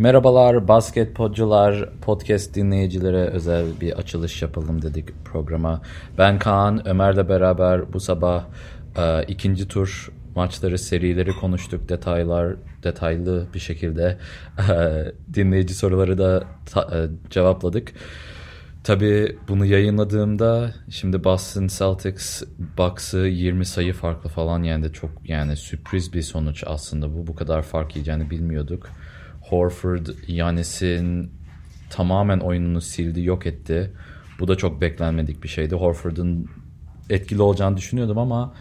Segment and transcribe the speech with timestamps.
[0.00, 5.82] Merhabalar basketbolcular, podcast dinleyicilere özel bir açılış yapalım dedik programa.
[6.18, 8.44] Ben Kaan, Ömer'le beraber bu sabah
[8.96, 11.88] e, ikinci tur maçları, serileri konuştuk.
[11.88, 14.18] Detaylar, detaylı bir şekilde
[14.58, 17.92] e, dinleyici soruları da ta, e, cevapladık.
[18.84, 22.42] Tabii bunu yayınladığımda şimdi Boston Celtics
[22.78, 24.92] Bucks'ı 20 sayı farklı falan yendi.
[24.92, 27.26] Çok yani sürpriz bir sonuç aslında bu.
[27.26, 28.90] Bu kadar fark yiyeceğini bilmiyorduk.
[29.50, 31.30] Horford Yanis'in
[31.90, 33.90] tamamen oyununu sildi, yok etti.
[34.38, 35.74] Bu da çok beklenmedik bir şeydi.
[35.74, 36.46] Horford'un
[37.10, 38.54] etkili olacağını düşünüyordum ama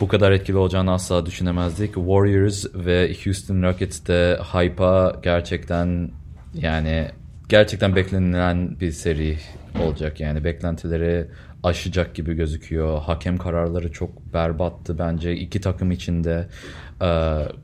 [0.00, 1.94] bu kadar etkili olacağını asla düşünemezdik.
[1.94, 6.10] Warriors ve Houston Rockets de hype'a gerçekten
[6.54, 7.08] yani
[7.48, 9.38] gerçekten beklenilen bir seri
[9.82, 10.20] olacak.
[10.20, 11.26] Yani beklentileri
[11.62, 13.00] aşacak gibi gözüküyor.
[13.00, 15.36] Hakem kararları çok berbattı bence.
[15.36, 16.48] İki takım içinde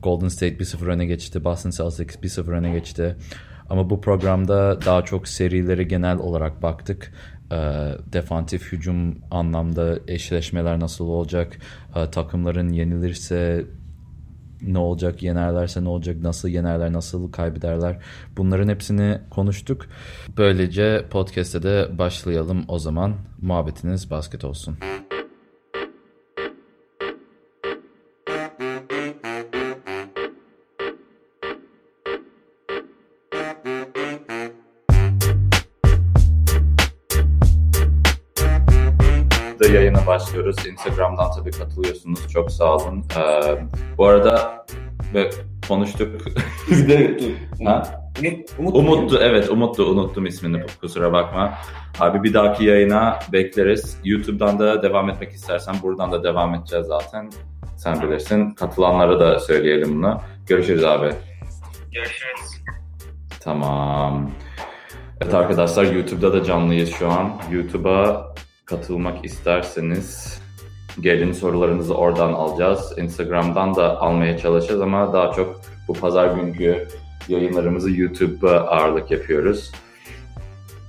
[0.03, 1.43] Golden State 1-0 öne geçti.
[1.43, 3.15] Boston Celtics 1-0 öne geçti.
[3.69, 7.13] Ama bu programda daha çok serileri genel olarak baktık.
[8.13, 11.57] Defantif hücum anlamda eşleşmeler nasıl olacak?
[12.11, 13.65] Takımların yenilirse
[14.61, 17.99] ne olacak, yenerlerse ne olacak, nasıl yenerler, nasıl kaybederler
[18.37, 19.85] bunların hepsini konuştuk.
[20.37, 23.15] Böylece podcast'te de başlayalım o zaman.
[23.41, 24.77] Muhabbetiniz basket olsun.
[40.93, 42.27] Instagram'dan tabii katılıyorsunuz.
[42.33, 43.05] Çok sağ olun.
[43.17, 43.61] Ee,
[43.97, 44.65] bu arada
[45.13, 45.29] ve
[45.67, 46.21] konuştuk.
[47.65, 47.83] ha?
[48.59, 51.53] Umut, Umut'tu evet Umut'tu unuttum ismini kusura bakma.
[51.99, 53.97] Abi bir dahaki yayına bekleriz.
[54.03, 57.31] YouTube'dan da devam etmek istersen buradan da devam edeceğiz zaten.
[57.77, 58.51] Sen bilirsin.
[58.51, 60.21] Katılanlara da söyleyelim bunu.
[60.47, 61.09] Görüşürüz abi.
[61.91, 62.63] Görüşürüz.
[63.39, 64.31] Tamam.
[65.21, 67.33] Evet arkadaşlar YouTube'da da canlıyız şu an.
[67.51, 68.33] YouTube'a
[68.65, 70.42] katılmak isterseniz
[71.01, 72.93] gelin sorularınızı oradan alacağız.
[72.97, 76.87] Instagram'dan da almaya çalışacağız ama daha çok bu pazar günkü
[77.29, 79.71] yayınlarımızı YouTube'a ağırlık yapıyoruz.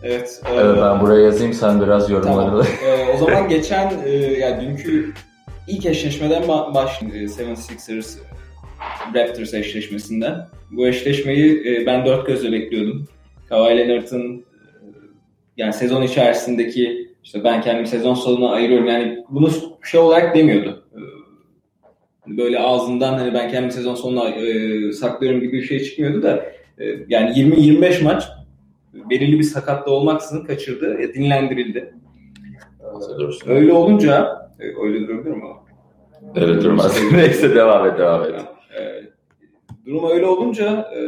[0.03, 0.43] Evet.
[0.51, 2.65] E, evet ben buraya yazayım sen biraz yorumlarını.
[2.65, 2.67] Tamam.
[2.87, 5.13] e, o zaman geçen e, yani dünkü
[5.69, 7.27] ilk eşleşmeden başlayayım.
[7.27, 8.19] 76ers
[9.15, 10.47] Raptors eşleşmesinden.
[10.71, 13.09] Bu eşleşmeyi e, ben dört gözle bekliyordum.
[13.49, 14.45] Kawhi Leonard'ın e,
[15.57, 18.87] yani sezon içerisindeki işte ben kendimi sezon sonuna ayırıyorum.
[18.87, 19.51] Yani bunu
[19.87, 20.85] şey olarak demiyordu.
[20.97, 21.01] Ee,
[22.21, 26.47] hani böyle ağzından hani ben kendimi sezon sonuna e, saklıyorum gibi bir şey çıkmıyordu da
[26.79, 28.25] e, yani 20-25 maç
[29.11, 31.95] belirli bir sakatlı olmaksızın kaçırdı, e, dinlendirildi.
[33.47, 35.43] Ee, öyle olunca e, öyle durabilir mi?
[36.37, 36.99] Öyle durmaz.
[37.13, 38.35] Neyse devam et devam et.
[38.79, 39.03] E,
[39.87, 41.01] durum öyle olunca e,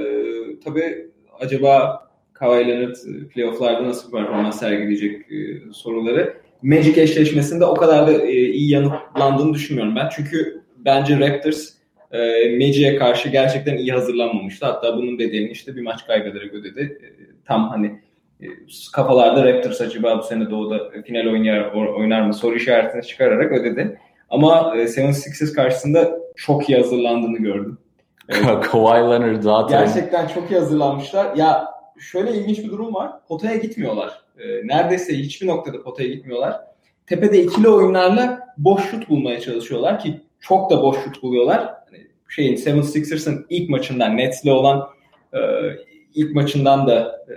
[0.64, 1.10] tabii
[1.40, 2.96] acaba Kawhi Leonard
[3.34, 6.36] playofflarda nasıl performans sergileyecek e, soruları.
[6.62, 10.08] Magic eşleşmesinde o kadar da e, iyi yanıtlandığını düşünmüyorum ben.
[10.16, 11.68] Çünkü bence Raptors
[12.12, 12.18] e,
[12.56, 14.66] Magic'e karşı gerçekten iyi hazırlanmamıştı.
[14.66, 16.98] Hatta bunun bedelini işte bir maç kaybederek ödedi.
[17.02, 17.06] E,
[17.44, 18.00] tam hani
[18.40, 18.46] e,
[18.92, 23.98] kafalarda Raptors acaba bu sene doğuda final oynar, oynar mı soru işaretini çıkararak ödedi.
[24.30, 27.78] Ama e, 76ers karşısında çok iyi hazırlandığını gördüm.
[28.62, 29.84] Kawhi Leonard zaten.
[29.84, 31.36] Gerçekten çok iyi hazırlanmışlar.
[31.36, 31.68] Ya
[31.98, 33.12] şöyle ilginç bir durum var.
[33.28, 34.25] Potaya gitmiyorlar.
[34.38, 36.56] E, neredeyse hiçbir noktada potaya gitmiyorlar.
[37.06, 41.74] Tepede ikili oyunlarla boş şut bulmaya çalışıyorlar ki çok da boş şut buluyorlar.
[41.90, 44.88] Hani şeyin 76ers'ın ilk maçından Nets'le olan
[45.32, 45.38] e,
[46.14, 47.34] ilk maçından da e,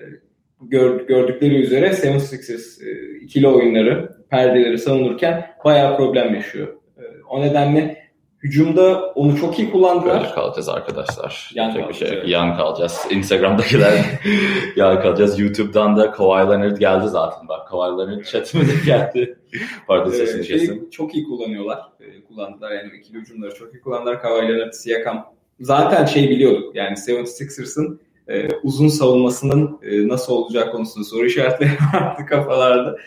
[0.62, 6.68] gör, gördükleri üzere 76ers e, ikili oyunları, perdeleri savunurken bayağı problem yaşıyor.
[6.98, 8.09] E, o nedenle
[8.44, 10.22] Hücumda onu çok iyi kullandılar.
[10.22, 11.52] Böyle kalacağız arkadaşlar.
[11.54, 11.90] Yan kalacağız.
[11.90, 12.18] Bir şey.
[12.18, 12.28] Evet.
[12.28, 13.02] Yan kalacağız.
[13.10, 14.06] Instagram'dakiler
[14.76, 15.40] yan kalacağız.
[15.40, 17.48] YouTube'dan da Kawhi Leonard geldi zaten.
[17.48, 19.38] Bak Kawhi Leonard chatime de geldi.
[19.88, 20.90] Pardon sesini ee, kesin.
[20.90, 21.80] Çok iyi kullanıyorlar.
[22.00, 24.22] Ee, kullandılar yani ikili hücumları çok iyi kullandılar.
[24.22, 25.34] Kawhi Leonard, Siakam.
[25.60, 32.26] Zaten şey biliyorduk yani 76ers'ın e, uzun savunmasının e, nasıl olacağı konusunda soru işaretleri vardı
[32.30, 32.98] kafalarda.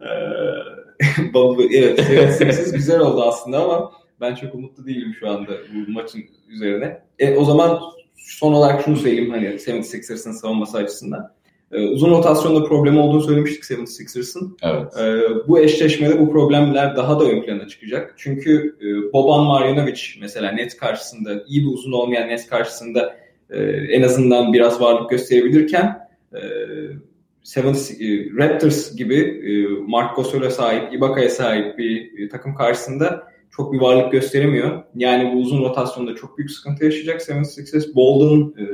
[0.00, 0.08] E,
[1.72, 7.02] evet, 76ers güzel oldu aslında ama ben çok umutlu değilim şu anda bu maçın üzerine.
[7.18, 7.80] E, o zaman
[8.16, 11.32] son olarak şunu söyleyeyim hani 76ers'ın savunması açısından.
[11.72, 14.56] E, uzun rotasyonda problem olduğunu söylemiştik 76ers'ın.
[14.62, 14.96] Evet.
[14.96, 18.14] E, bu eşleşmede bu problemler daha da ön plana çıkacak.
[18.16, 23.16] Çünkü e, Boban Marjanovic mesela net karşısında iyi bir uzun olmayan net karşısında
[23.50, 26.40] e, en azından biraz varlık gösterebilirken e,
[27.42, 27.76] Seven, e,
[28.36, 34.12] Raptors gibi e, Mark Gasol'a sahip, Ibaka'ya sahip bir e, takım karşısında çok bir varlık
[34.12, 34.82] gösteremiyor.
[34.94, 37.94] Yani bu uzun rotasyonda çok büyük sıkıntı yaşayacak 76ers.
[37.94, 38.64] Bolden e,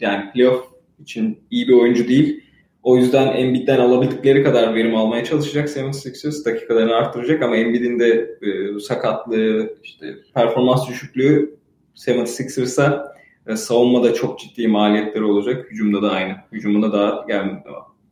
[0.00, 0.64] yani playoff
[0.98, 2.44] için iyi bir oyuncu değil.
[2.82, 6.44] O yüzden Embiid'den alabildikleri kadar verim almaya çalışacak 76ers.
[6.44, 11.56] Dakikalarını arttıracak ama Embiid'in de e, sakatlığı, işte performans düşüklüğü
[11.96, 13.14] 76ers'a
[13.46, 15.70] e, savunmada çok ciddi maliyetleri olacak.
[15.70, 16.36] Hücumda da aynı.
[16.52, 17.68] Hücumuna daha gelmedi.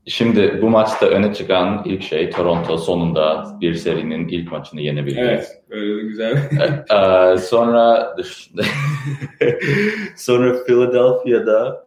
[0.06, 5.20] Şimdi bu maçta öne çıkan ilk şey Toronto sonunda bir serinin ilk maçını yenebildi.
[5.20, 6.32] Evet, öyle güzel.
[6.90, 8.16] ee, sonra
[10.16, 11.86] sonra Philadelphia'da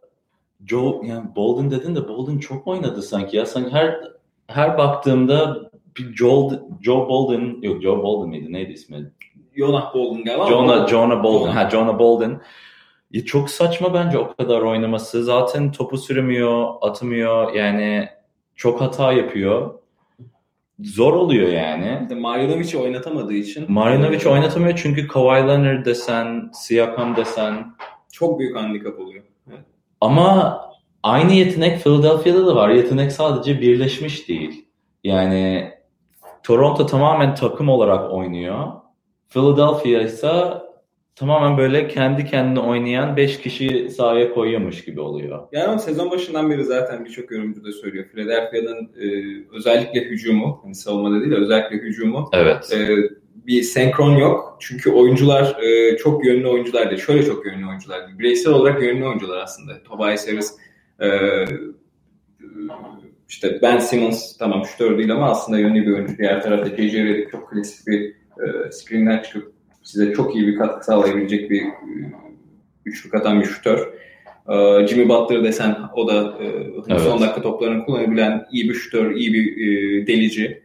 [0.65, 3.45] Joe yani Bolden dedin de Bolden çok oynadı sanki ya.
[3.45, 3.99] Sanki her
[4.47, 9.11] her baktığımda bir Joel, Joe Bolden yok Joe Bolden miydi neydi ismi?
[9.55, 10.47] Jonah Bolden galiba.
[10.47, 11.51] Jonah, Jonah Bolden.
[11.51, 12.41] Ha Jonah Bolden.
[13.13, 15.23] Ya çok saçma bence o kadar oynaması.
[15.23, 17.53] Zaten topu süremiyor, atmıyor.
[17.53, 18.09] Yani
[18.55, 19.73] çok hata yapıyor.
[20.79, 22.09] Zor oluyor yani.
[22.09, 23.71] De Marjanovic oynatamadığı için.
[23.71, 27.75] Marjanovic oynatamıyor çünkü Kawhi Leonard desen, Siakam desen.
[28.11, 29.23] Çok büyük handikap oluyor.
[29.49, 29.59] Evet.
[30.01, 30.59] Ama
[31.03, 32.69] aynı yetenek Philadelphia'da da var.
[32.69, 34.65] Yetenek sadece birleşmiş değil.
[35.03, 35.71] Yani
[36.43, 38.71] Toronto tamamen takım olarak oynuyor.
[39.29, 40.33] Philadelphia ise
[41.15, 45.47] tamamen böyle kendi kendine oynayan 5 kişi sahaya koyuyormuş gibi oluyor.
[45.51, 48.05] Yani sezon başından beri zaten birçok yorumcu da söylüyor.
[48.05, 49.07] Philadelphia'nın e,
[49.55, 52.73] özellikle hücumu, hani savunmada değil de özellikle hücumu evet.
[52.73, 52.97] e,
[53.35, 54.57] bir senkron yok.
[54.59, 57.01] Çünkü oyuncular e, çok yönlü oyuncular değil.
[57.01, 58.19] Şöyle çok yönlü oyuncular değil.
[58.19, 59.83] Bireysel olarak yönlü oyuncular aslında.
[59.83, 60.57] Tobias Harris,
[61.01, 61.09] e,
[63.29, 66.17] işte Ben Simmons tamam şutör değil ama aslında yönlü bir oyuncu.
[66.17, 67.05] Diğer tarafta J.J.
[67.05, 71.71] Redick çok klasik bir e, screen'den çıkıp size çok iyi bir katkı sağlayabilecek bir e,
[72.85, 73.93] üçlük atan bir şutör.
[74.49, 76.45] E, Jimmy Butler desen o da e,
[76.89, 77.01] evet.
[77.01, 80.63] son dakika toplarını kullanabilen iyi bir şutör, iyi bir delici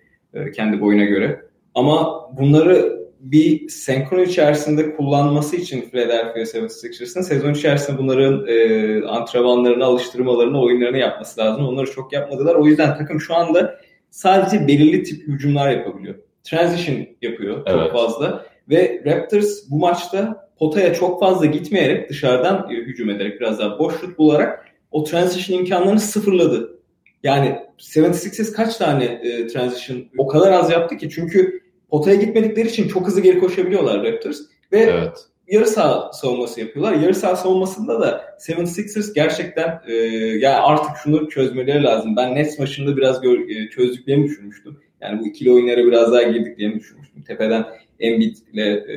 [0.55, 1.41] kendi boyuna göre.
[1.75, 10.62] Ama bunları bir senkron içerisinde kullanması için Philadelphia 76ers'ın sezon içerisinde bunların e, antrenmanlarını, alıştırmalarını,
[10.62, 11.67] oyunlarını yapması lazım.
[11.67, 12.55] Onları çok yapmadılar.
[12.55, 13.81] O yüzden takım şu anda
[14.11, 16.14] sadece belirli tip hücumlar yapabiliyor.
[16.44, 17.82] Transition yapıyor evet.
[17.82, 18.47] çok fazla.
[18.70, 24.00] Ve Raptors bu maçta potaya çok fazla gitmeyerek dışarıdan e, hücum ederek biraz daha boş
[24.00, 26.79] şut bularak o transition imkanlarını sıfırladı.
[27.23, 31.61] Yani 76ers kaç tane e, transition o kadar az yaptı ki çünkü
[31.91, 34.38] potaya gitmedikleri için çok hızlı geri koşabiliyorlar Raptors
[34.73, 35.19] ve evet.
[35.49, 36.93] yarı saha savunması yapıyorlar.
[36.93, 39.94] Yarı saha savunmasında da 76ers gerçekten e,
[40.38, 42.17] yani artık şunu çözmeleri lazım.
[42.17, 44.79] Ben Nets maçında biraz gör, e, çözdüklerini düşünmüştüm.
[45.00, 47.23] Yani bu ikili oyunlara biraz daha girdiklerini düşünmüştüm.
[47.23, 47.64] Tepeden
[48.00, 48.97] Embiid ile e,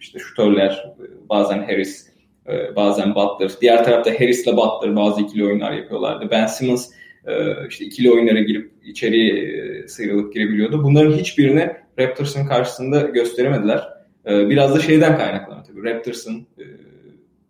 [0.00, 0.92] işte şutörler
[1.28, 2.10] bazen Harris
[2.48, 3.50] e, bazen Butler.
[3.60, 6.28] Diğer tarafta Harris ile Butler bazı ikili oyunlar yapıyorlardı.
[6.30, 6.90] Ben Simmons
[7.26, 7.32] e,
[7.68, 10.84] işte ikili oyunlara girip içeri e, sıyrılıp girebiliyordu.
[10.84, 13.88] Bunların hiçbirini Raptors'ın karşısında gösteremediler.
[14.26, 15.84] E, biraz da şeyden kaynaklanıyor tabii.
[15.84, 16.64] Raptors'ın e,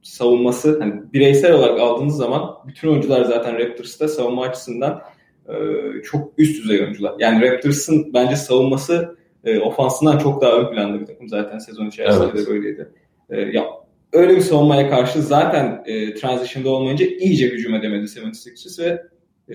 [0.02, 5.02] savunması hani bireysel olarak aldığınız zaman bütün oyuncular zaten Raptors'ta savunma açısından
[5.48, 5.54] e,
[6.02, 7.14] çok üst düzey oyuncular.
[7.18, 12.24] Yani Raptors'ın bence savunması e, ofansından çok daha ön planda bir takım zaten sezon içerisinde
[12.34, 12.46] evet.
[12.46, 12.90] de böyleydi.
[13.30, 13.64] E, ya
[14.12, 19.02] öyle bir savunmaya karşı zaten e, transition'da olmayınca iyice hücum edemedi 76ers ve
[19.50, 19.54] e,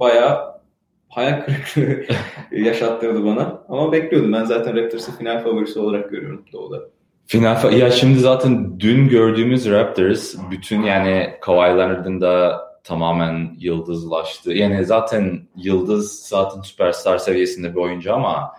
[0.00, 0.52] bayağı
[1.08, 2.04] hayal kırıklığı
[2.52, 3.62] yaşattırdı bana.
[3.68, 4.32] Ama bekliyordum.
[4.32, 6.80] Ben zaten Raptors'ı final favorisi olarak görüyorum Doğu'da.
[7.26, 14.52] Final ya şimdi zaten dün gördüğümüz Raptors bütün yani Kawhi Leonard'ın da tamamen yıldızlaştı.
[14.52, 18.52] Yani zaten yıldız zaten süperstar seviyesinde bir oyuncu ama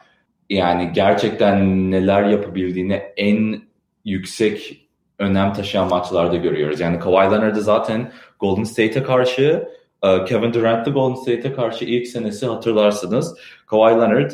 [0.54, 3.62] yani gerçekten neler yapabildiğini en
[4.06, 4.88] yüksek
[5.20, 6.80] önem taşıyan maçlarda görüyoruz.
[6.80, 9.68] Yani Kawhi Leonard'ı zaten Golden State'e karşı
[10.04, 13.38] e, Kevin Durant'ı Golden State'e karşı ilk senesi hatırlarsınız.
[13.66, 14.32] Kawhi Leonard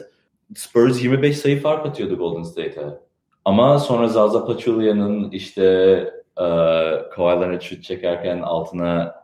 [0.55, 2.85] Spurs 25 sayı fark atıyordu Golden State'e.
[3.45, 5.63] Ama sonra Zaza Pachulia'nın işte
[6.37, 6.45] e,
[7.11, 9.15] Kawhi Leonard şut çekerken altına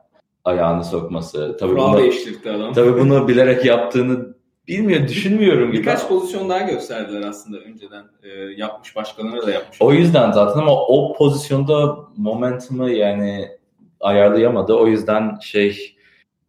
[0.45, 1.57] ayağını sokması.
[1.59, 2.73] Tabii Kural bunu, değiştirdi adam.
[2.73, 4.34] Tabii bunu bilerek yaptığını
[4.67, 5.81] Bilmiyorum, düşünmüyorum gibi.
[5.81, 8.03] Birkaç pozisyon daha gösterdiler aslında önceden.
[8.23, 9.81] E, yapmış, başkalarına da yapmış.
[9.81, 13.47] O yüzden zaten ama o pozisyonda momentumu yani
[13.99, 14.73] ayarlayamadı.
[14.73, 15.95] O yüzden şey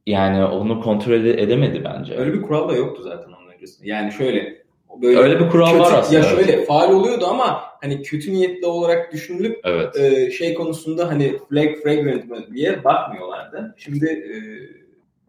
[0.06, 2.16] yani onu kontrol edemedi bence.
[2.16, 3.88] Öyle bir kural da yoktu zaten onun öncesinde.
[3.88, 4.62] Yani şöyle
[5.02, 6.18] böyle öyle bir kural kötü, var aslında.
[6.18, 9.96] Ya şöyle faal oluyordu ama hani kötü niyetli olarak düşünülüp evet.
[9.96, 13.74] e, şey konusunda hani flag fragrant diye bakmıyorlardı.
[13.78, 14.36] Şimdi e,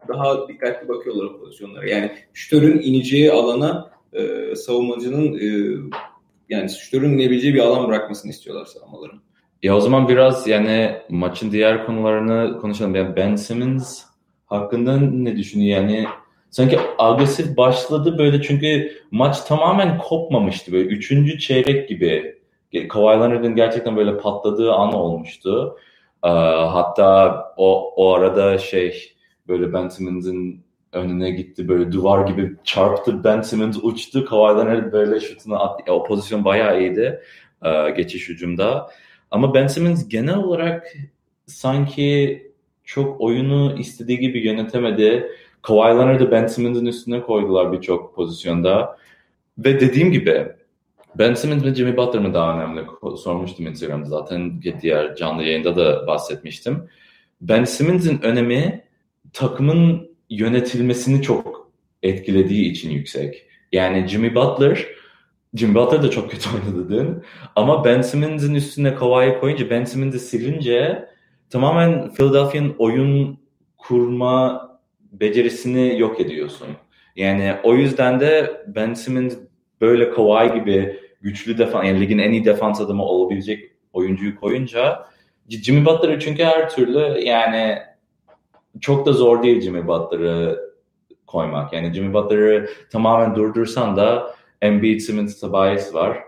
[0.08, 1.88] daha dikkatli bakıyorlar o pozisyonlara.
[1.88, 5.78] Yani şütörün ineceği alana e, savunmacının e,
[6.48, 9.20] yani şütörün inebileceği bir alan bırakmasını istiyorlar savunmaların.
[9.62, 12.94] Ya o zaman biraz yani maçın diğer konularını konuşalım.
[12.94, 14.02] Yani Ben Simmons
[14.46, 15.80] hakkında ne düşünüyor?
[15.80, 16.06] Yani
[16.50, 20.72] sanki agresif başladı böyle çünkü maç tamamen kopmamıştı.
[20.72, 22.38] Böyle üçüncü çeyrek gibi.
[22.88, 25.76] Kawhi Leonard'ın gerçekten böyle patladığı an olmuştu.
[26.24, 29.12] Ee, hatta o, o arada şey
[29.48, 30.60] böyle Ben Simmons'ın
[30.92, 35.92] önüne gitti böyle duvar gibi çarptı Ben Simmons uçtu Kawhi böyle şutunu attı.
[35.92, 37.20] O pozisyon bayağı iyiydi
[37.64, 38.90] e, geçiş hücumda.
[39.30, 40.94] Ama Ben Simmons genel olarak
[41.46, 42.42] sanki
[42.84, 45.28] çok oyunu istediği gibi yönetemedi.
[45.62, 48.98] Kawhi Leonard'ı Ben Simmons'ın üstüne koydular birçok pozisyonda.
[49.58, 50.46] Ve dediğim gibi
[51.14, 52.86] Ben Simmons ve Jimmy Butler mı daha önemli?
[53.16, 56.88] Sormuştum Instagram'da zaten diğer canlı yayında da bahsetmiştim.
[57.40, 58.87] Ben Simmons'ın önemi
[59.32, 61.70] takımın yönetilmesini çok
[62.02, 63.46] etkilediği için yüksek.
[63.72, 64.86] Yani Jimmy Butler
[65.54, 67.22] Jimmy Butler da çok kötü oynadı dün.
[67.56, 71.08] Ama Ben Simmons'ın üstüne Kawhi'yi koyunca, Ben Simmons'ı silince
[71.50, 73.38] tamamen Philadelphia'nın oyun
[73.78, 74.68] kurma
[75.12, 76.68] becerisini yok ediyorsun.
[77.16, 79.34] Yani o yüzden de Ben Simmons
[79.80, 85.06] böyle Kawhi gibi güçlü defan, yani ligin en iyi defans adamı olabilecek oyuncuyu koyunca
[85.48, 87.78] Jimmy Butler'ı çünkü her türlü yani
[88.80, 90.68] çok da zor değil Jimmy Butler'ı
[91.26, 91.72] koymak.
[91.72, 96.18] Yani Jimmy Butler'ı tamamen durdursan da Embiid, Simmons, Tobias var.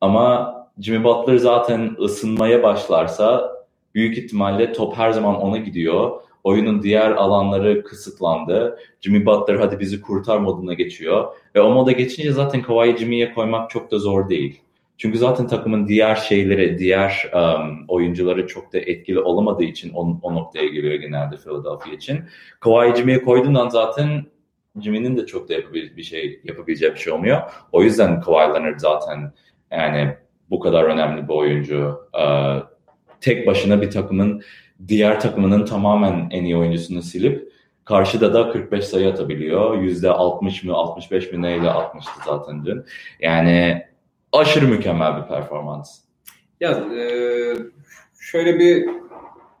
[0.00, 3.52] Ama Jimmy Butler zaten ısınmaya başlarsa
[3.94, 6.10] büyük ihtimalle top her zaman ona gidiyor.
[6.44, 8.78] Oyunun diğer alanları kısıtlandı.
[9.00, 11.34] Jimmy Butler hadi bizi kurtar moduna geçiyor.
[11.54, 14.60] Ve o moda geçince zaten Kawhi Jimmy'ye koymak çok da zor değil.
[15.00, 20.34] Çünkü zaten takımın diğer şeyleri, diğer um, oyuncuları çok da etkili olamadığı için o, o
[20.34, 22.20] noktaya geliyor genelde Philadelphia için.
[22.60, 24.26] Kawhi Jimmy'ye koyduğundan zaten
[24.80, 27.40] Jimmy'nin de çok da yapabil bir şey yapabileceği bir şey olmuyor.
[27.72, 29.32] O yüzden Kawhi Leonard zaten
[29.70, 30.14] yani
[30.50, 32.08] bu kadar önemli bir oyuncu.
[32.20, 32.56] Ee,
[33.20, 34.42] tek başına bir takımın
[34.88, 37.52] diğer takımının tamamen en iyi oyuncusunu silip
[37.84, 39.76] karşıda da 45 sayı atabiliyor.
[39.76, 42.84] %60 mı 65 mi neyle atmıştı zaten dün.
[43.20, 43.89] Yani
[44.32, 46.00] aşırı mükemmel bir performans.
[46.60, 47.02] Ya e,
[48.20, 48.88] şöyle bir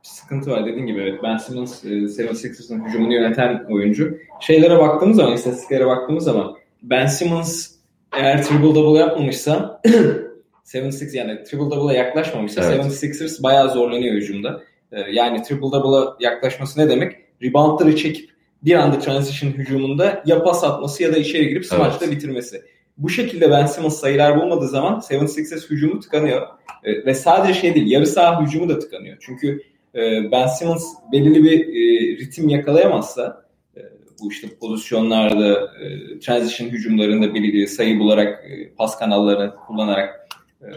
[0.02, 1.00] sıkıntı var dediğin gibi.
[1.00, 4.18] Evet, Ben Simmons, e, 76ers'ın hücumunu yöneten oyuncu.
[4.40, 7.70] Şeylere baktığımız zaman, istatistiklere baktığımız zaman Ben Simmons
[8.12, 9.80] eğer triple double yapmamışsa
[10.74, 12.84] 76 yani triple double'a yaklaşmamışsa evet.
[12.84, 14.62] 76ers bayağı zorlanıyor hücumda.
[14.92, 17.16] E, yani triple double'a yaklaşması ne demek?
[17.42, 18.30] Reboundları çekip
[18.64, 22.16] bir anda transition hücumunda ya pas atması ya da içeri girip smaçta evet.
[22.16, 22.62] bitirmesi.
[23.00, 26.46] Bu şekilde Ben Simmons sayılar bulmadığı zaman 76ers hücumu tıkanıyor.
[26.84, 29.16] E, ve sadece şey değil, yarı saha hücumu da tıkanıyor.
[29.20, 29.62] Çünkü
[29.94, 33.44] e, Ben Simmons belirli bir e, ritim yakalayamazsa
[33.76, 33.80] e,
[34.22, 40.28] bu işte pozisyonlarda, e, transition hücumlarında belirli sayı bularak, e, pas kanallarını kullanarak
[40.62, 40.68] e,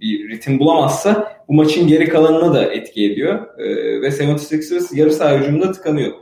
[0.00, 3.58] bir ritim bulamazsa bu maçın geri kalanına da etki ediyor.
[3.58, 3.64] E,
[4.02, 6.12] ve 76ers yarı saha hücumunda tıkanıyor.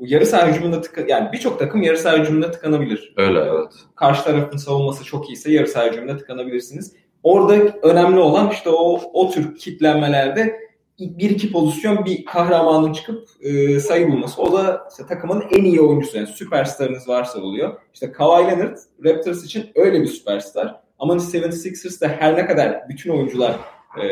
[0.00, 3.14] Yarı saha hücumunda tıka, yani birçok takım yarı saha hücumunda tıkanabilir.
[3.16, 3.72] Öyle evet.
[3.94, 6.92] Karşı tarafın savunması çok iyiyse yarı saha hücumunda tıkanabilirsiniz.
[7.22, 10.64] Orada önemli olan işte o o tür kitlenmelerde
[10.98, 14.42] bir iki pozisyon bir kahramanın çıkıp e, sayı bulması.
[14.42, 17.80] O da işte takımın en iyi oyuncusu yani süperstarınız varsa oluyor.
[17.94, 20.80] İşte Kawhi Leonard Raptors için öyle bir süperstar.
[20.98, 23.56] Ama 76ers'da her ne kadar bütün oyuncular
[24.02, 24.06] e,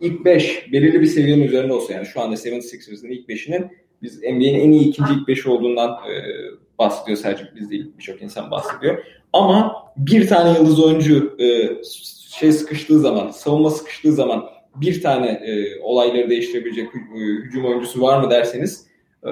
[0.00, 4.60] ilk 5 belirli bir seviyenin üzerinde olsa yani şu anda 76ers'ın ilk 5'inin biz NBA'nin
[4.60, 6.14] en iyi ikinci ilk 5'i olduğundan e,
[6.78, 9.04] bahsediyor sadece biz değil birçok insan bahsediyor.
[9.32, 11.70] Ama bir tane yıldız oyuncu e,
[12.38, 14.44] şey sıkıştığı zaman, savunma sıkıştığı zaman
[14.76, 18.86] bir tane e, olayları değiştirebilecek e, hücum oyuncusu var mı derseniz
[19.22, 19.30] e,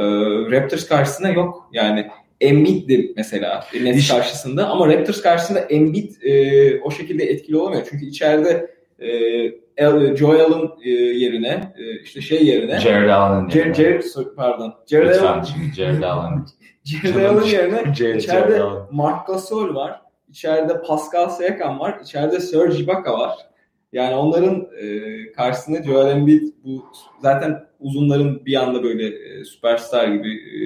[0.51, 1.69] Raptors karşısında yok.
[1.73, 2.07] Yani
[2.41, 7.87] Embiid'di mesela Nets karşısında ama Raptors karşısında Embiid e, o şekilde etkili olamıyor.
[7.91, 8.75] Çünkü içeride
[9.07, 14.03] e, Joel'ın e, yerine e, işte şey yerine Jared Allen Jared, Jared,
[14.37, 15.45] pardon Jared Allen
[15.77, 16.47] Jared Allen
[16.85, 20.03] Jared Allen yerine Jared, içeride Jared Mark Gasol var.
[20.29, 21.99] İçeride Pascal Siakam var.
[22.03, 23.39] İçeride Serge Ibaka var.
[23.93, 26.85] Yani onların e, karşısında Joel Embiid bu
[27.23, 30.61] zaten uzunların bir anda böyle e, süperstar gibi e,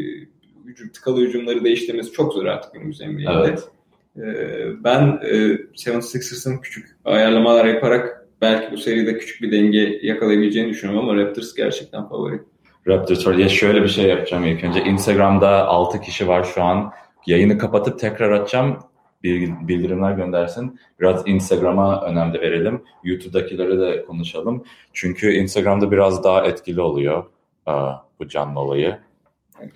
[0.64, 3.48] hücum, tıkalı hücumları değiştirmesi çok zor artık günümüz NBA'de.
[3.48, 3.68] Evet.
[4.16, 5.36] E, ben e,
[5.74, 12.08] 76ers'ın küçük ayarlamalar yaparak belki bu seride küçük bir denge yakalayabileceğini düşünüyorum ama Raptors gerçekten
[12.08, 12.40] favori.
[12.86, 14.84] Raptors ya şöyle bir şey yapacağım ilk önce.
[14.84, 16.92] Instagram'da 6 kişi var şu an.
[17.26, 18.78] Yayını kapatıp tekrar açacağım
[19.22, 20.80] bildirimler göndersin.
[21.00, 22.82] Biraz Instagram'a önem de verelim.
[23.04, 24.64] YouTube'dakilere de konuşalım.
[24.92, 27.24] Çünkü Instagram'da biraz daha etkili oluyor
[28.18, 28.98] bu canlı olayı.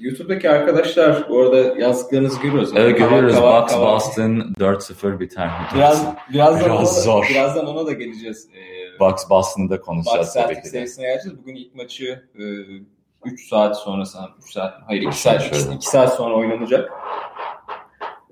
[0.01, 2.71] YouTube'daki arkadaşlar bu arada yazdıklarınızı görüyoruz.
[2.77, 3.35] Evet görüyoruz.
[3.35, 3.95] Kava.
[3.95, 5.51] Boston 4-0 biter.
[5.75, 7.25] Biraz, birazdan, biraz ona zor.
[7.25, 8.49] Da, birazdan ona da geleceğiz.
[8.55, 10.69] Ee, Bucks Boston'da konuşacağız Bucks tabii ki de.
[10.69, 11.39] serisine geleceğiz.
[11.39, 12.45] Bugün ilk maçı e,
[13.25, 14.35] 3 saat sonra sanırım.
[14.47, 16.91] 3 saat, hayır 2 saat, 2, 2 saat sonra oynanacak.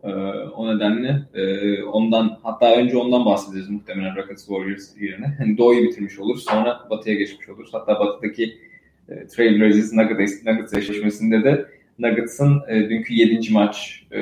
[0.04, 0.08] Ee,
[0.56, 5.36] o nedenle e, ondan hatta önce ondan bahsedeceğiz muhtemelen Rockets Warriors yerine.
[5.38, 6.44] Hani Doğu'yu bitirmiş oluruz.
[6.44, 7.70] Sonra Batı'ya geçmiş oluruz.
[7.72, 8.58] Hatta Batı'daki
[9.08, 13.52] e, Trailblazers Nuggets, Nuggets eşleşmesinde de Nuggets'ın e, dünkü 7.
[13.52, 14.18] maç e,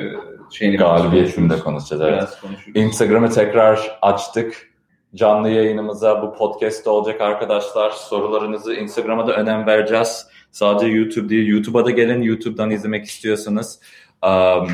[0.51, 2.01] şeyini galibiyetini de konuşacağız.
[2.01, 2.75] Evet.
[2.75, 4.67] Instagram'ı tekrar açtık.
[5.15, 7.89] Canlı yayınımıza bu podcast'te olacak arkadaşlar.
[7.89, 10.27] Sorularınızı Instagram'a da önem vereceğiz.
[10.51, 12.21] Sadece YouTube değil, YouTube'a da gelin.
[12.21, 13.79] YouTube'dan izlemek istiyorsanız.
[14.23, 14.69] Um,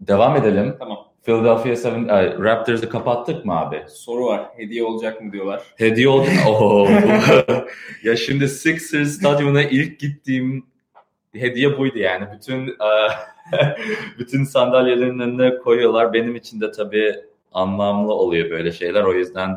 [0.00, 0.76] devam edelim.
[0.78, 0.98] Tamam.
[1.24, 2.08] Philadelphia 7
[2.42, 3.84] Raptors'ı kapattık mı abi?
[3.88, 4.44] Soru var.
[4.56, 5.62] Hediye olacak mı diyorlar.
[5.76, 6.28] Hediye oldu.
[6.48, 6.88] Oo.
[8.02, 10.66] ya şimdi Sixers stadyumuna ilk gittiğim
[11.32, 12.26] hediye buydu yani.
[12.36, 12.90] Bütün e,
[14.18, 16.12] bütün sandalyelerin önüne koyuyorlar.
[16.12, 17.14] Benim için de tabii
[17.52, 19.02] anlamlı oluyor böyle şeyler.
[19.02, 19.56] O yüzden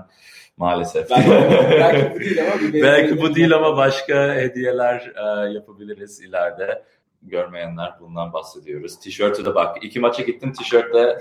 [0.58, 1.10] maalesef.
[1.10, 6.84] belki bu değil ama belki bu değil ama başka hediyeler e, yapabiliriz ileride.
[7.22, 9.00] Görmeyenler bundan bahsediyoruz.
[9.00, 9.78] Tişörtü de bak.
[9.82, 11.18] iki maça gittim tişörtle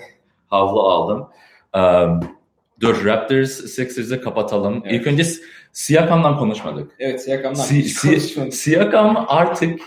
[0.48, 1.28] havlu aldım.
[1.74, 2.20] Um,
[2.80, 4.82] dur Raptors Sixers'ı kapatalım.
[4.84, 5.00] Evet.
[5.00, 5.24] İlk önce
[5.72, 6.92] Siakam'dan konuşmadık.
[6.98, 9.80] Evet Siakam'dan si, si, Siakam artık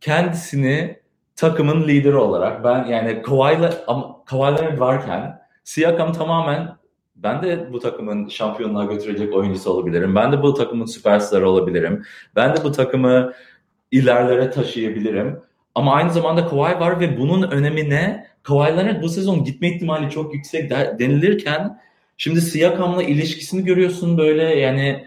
[0.00, 1.00] kendisini
[1.36, 3.84] takımın lideri olarak ben yani Kawhi'la
[4.26, 6.80] Kawhi varken Siakam tamamen
[7.16, 10.14] ben de bu takımın şampiyonluğa götürecek oyuncusu olabilirim.
[10.14, 12.04] Ben de bu takımın süperstarı olabilirim.
[12.36, 13.32] Ben de bu takımı
[13.90, 15.40] ilerlere taşıyabilirim.
[15.74, 18.29] Ama aynı zamanda Kawhi var ve bunun önemi ne?
[18.42, 21.80] Kawhi bu sezon gitme ihtimali çok yüksek denilirken
[22.16, 25.06] şimdi Siakam'la ilişkisini görüyorsun böyle yani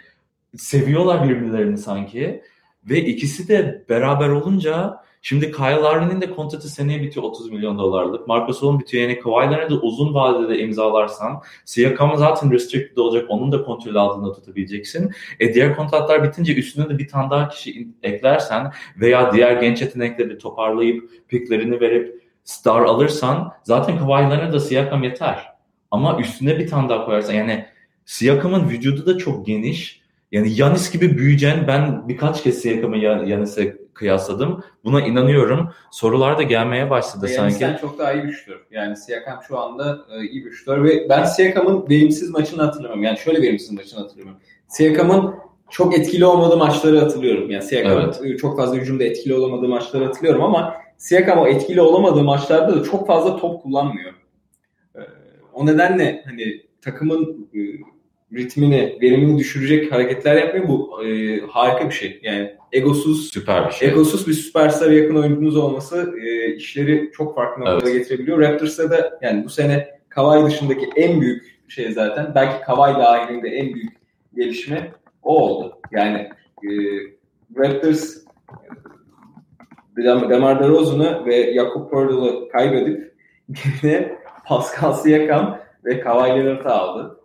[0.58, 2.44] seviyorlar birbirlerini sanki.
[2.90, 8.28] Ve ikisi de beraber olunca şimdi Kyle Lowry'nin de kontratı seneye bitiyor 30 milyon dolarlık.
[8.28, 13.26] Marcus Gasol bitiyor yani Kawhi Leonard'ı uzun vadede imzalarsan Siakam zaten restricted olacak.
[13.30, 15.12] Onun da kontrol altında tutabileceksin.
[15.40, 20.38] E diğer kontratlar bitince üstüne de bir tane daha kişi eklersen veya diğer genç yetenekleri
[20.38, 25.54] toparlayıp piklerini verip star alırsan zaten Kawhi Leonard'a Siakam yeter.
[25.92, 27.66] Ama üstüne bir tane daha koyarsan yani
[28.06, 34.64] Siakam'ın vücudu da çok geniş yani Yanis gibi büyüyeceğini ben birkaç kez Siakam'ı Yanis'e kıyasladım.
[34.84, 35.70] Buna inanıyorum.
[35.92, 37.56] Sorular da gelmeye başladı yani sanki.
[37.56, 38.66] Sen çok daha iyi şutör.
[38.72, 43.04] Yani Siakam şu anda e, iyi şutör ve ben Siakam'ın verimsiz maçını hatırlamıyorum.
[43.04, 44.42] Yani şöyle verimsiz maçını hatırlamıyorum.
[44.68, 45.36] Siakam'ın
[45.70, 47.52] çok etkili olmadığı maçları hatırlıyorum.
[47.52, 48.40] Yani Siakam'ın evet.
[48.40, 53.08] çok fazla hücumda etkili olamadığı maçları hatırlıyorum ama Siakam o etkili olamadığı maçlarda da çok
[53.08, 54.14] fazla top kullanmıyor.
[54.96, 55.02] E,
[55.54, 57.60] o nedenle hani takımın e,
[58.38, 60.68] ritmini, verimini düşürecek hareketler yapmıyor.
[60.68, 62.20] Bu e, harika bir şey.
[62.24, 63.88] Yani egosuz, süper bir şey.
[63.88, 67.94] Egosuz bir süperstar yakın oyuncunuz olması e, işleri çok farklı noktalara evet.
[67.94, 68.40] getirebiliyor.
[68.40, 73.74] Raptors'ta da yani bu sene Kawhi dışındaki en büyük şey zaten belki Kawhi dahilinde en
[73.74, 73.94] büyük
[74.36, 74.92] gelişme
[75.24, 75.80] o oldu.
[75.92, 76.30] Yani
[76.64, 76.70] e,
[77.58, 78.24] Raptors
[80.30, 83.14] Demar DeRozan'ı ve Jakob Poeltl'ı kaybedip
[83.66, 87.20] yerine Pascal Siakam ve Kawhi Leonard'ı aldı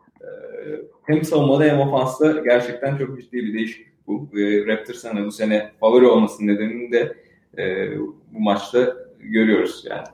[1.09, 4.31] hem savunmada hem ofansta gerçekten çok ciddi bir değişiklik bu.
[4.66, 7.16] Raptors'ın hani bu sene favori olmasının nedenini de
[7.59, 10.07] e, bu maçta görüyoruz yani.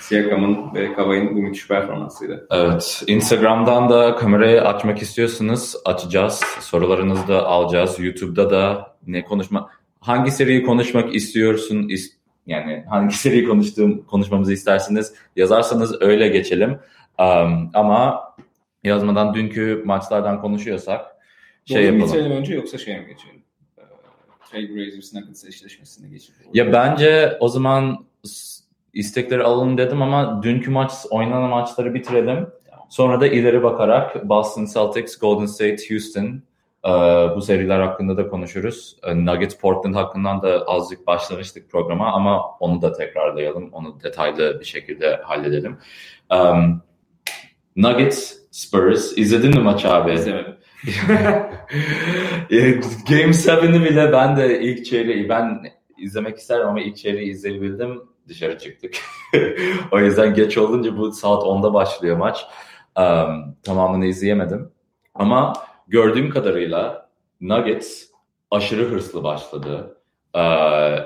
[0.00, 2.40] Siakam'ın ve Kavay'ın bu müthiş performansıyla.
[2.50, 3.02] Evet.
[3.06, 6.40] Instagram'dan da kamerayı açmak istiyorsanız açacağız.
[6.60, 7.98] Sorularınızı da alacağız.
[7.98, 15.14] YouTube'da da ne konuşma hangi seriyi konuşmak istiyorsun is, yani hangi seriyi konuştuğum konuşmamızı isterseniz
[15.36, 16.78] yazarsanız öyle geçelim.
[17.18, 18.20] Um, ama
[18.84, 21.06] yazmadan dünkü maçlardan konuşuyorsak
[21.64, 22.06] şey Doğru yapalım.
[22.06, 23.42] bitirelim önce yoksa şey mi geçelim?
[23.78, 23.82] Ee,
[24.50, 26.40] Trailblazers Nuggets eşleşmesine geçelim.
[26.54, 28.06] Ya bence o zaman
[28.92, 32.46] istekleri alalım dedim ama dünkü maç oynanan maçları bitirelim.
[32.88, 36.42] Sonra da ileri bakarak Boston Celtics, Golden State, Houston
[37.36, 38.96] bu seriler hakkında da konuşuruz.
[39.02, 43.68] E, Nuggets Portland hakkından da azıcık başlamıştık programa ama onu da tekrarlayalım.
[43.72, 45.78] Onu detaylı bir şekilde halledelim.
[46.30, 46.82] Um,
[47.76, 49.18] Nuggets Spurs.
[49.18, 50.12] İzledin mi maç abi?
[50.12, 50.56] İzlemedim.
[53.08, 55.62] Game 7'i bile ben de ilk çeyreği ben
[55.98, 58.02] izlemek isterim ama ilk çeyreği izleyebildim.
[58.28, 58.94] Dışarı çıktık.
[59.92, 62.46] o yüzden geç olunca bu saat 10'da başlıyor maç.
[62.98, 64.72] Um, tamamını izleyemedim.
[65.14, 65.52] Ama
[65.90, 68.04] gördüğüm kadarıyla Nuggets
[68.50, 69.96] aşırı hırslı başladı.
[70.36, 70.96] Ee,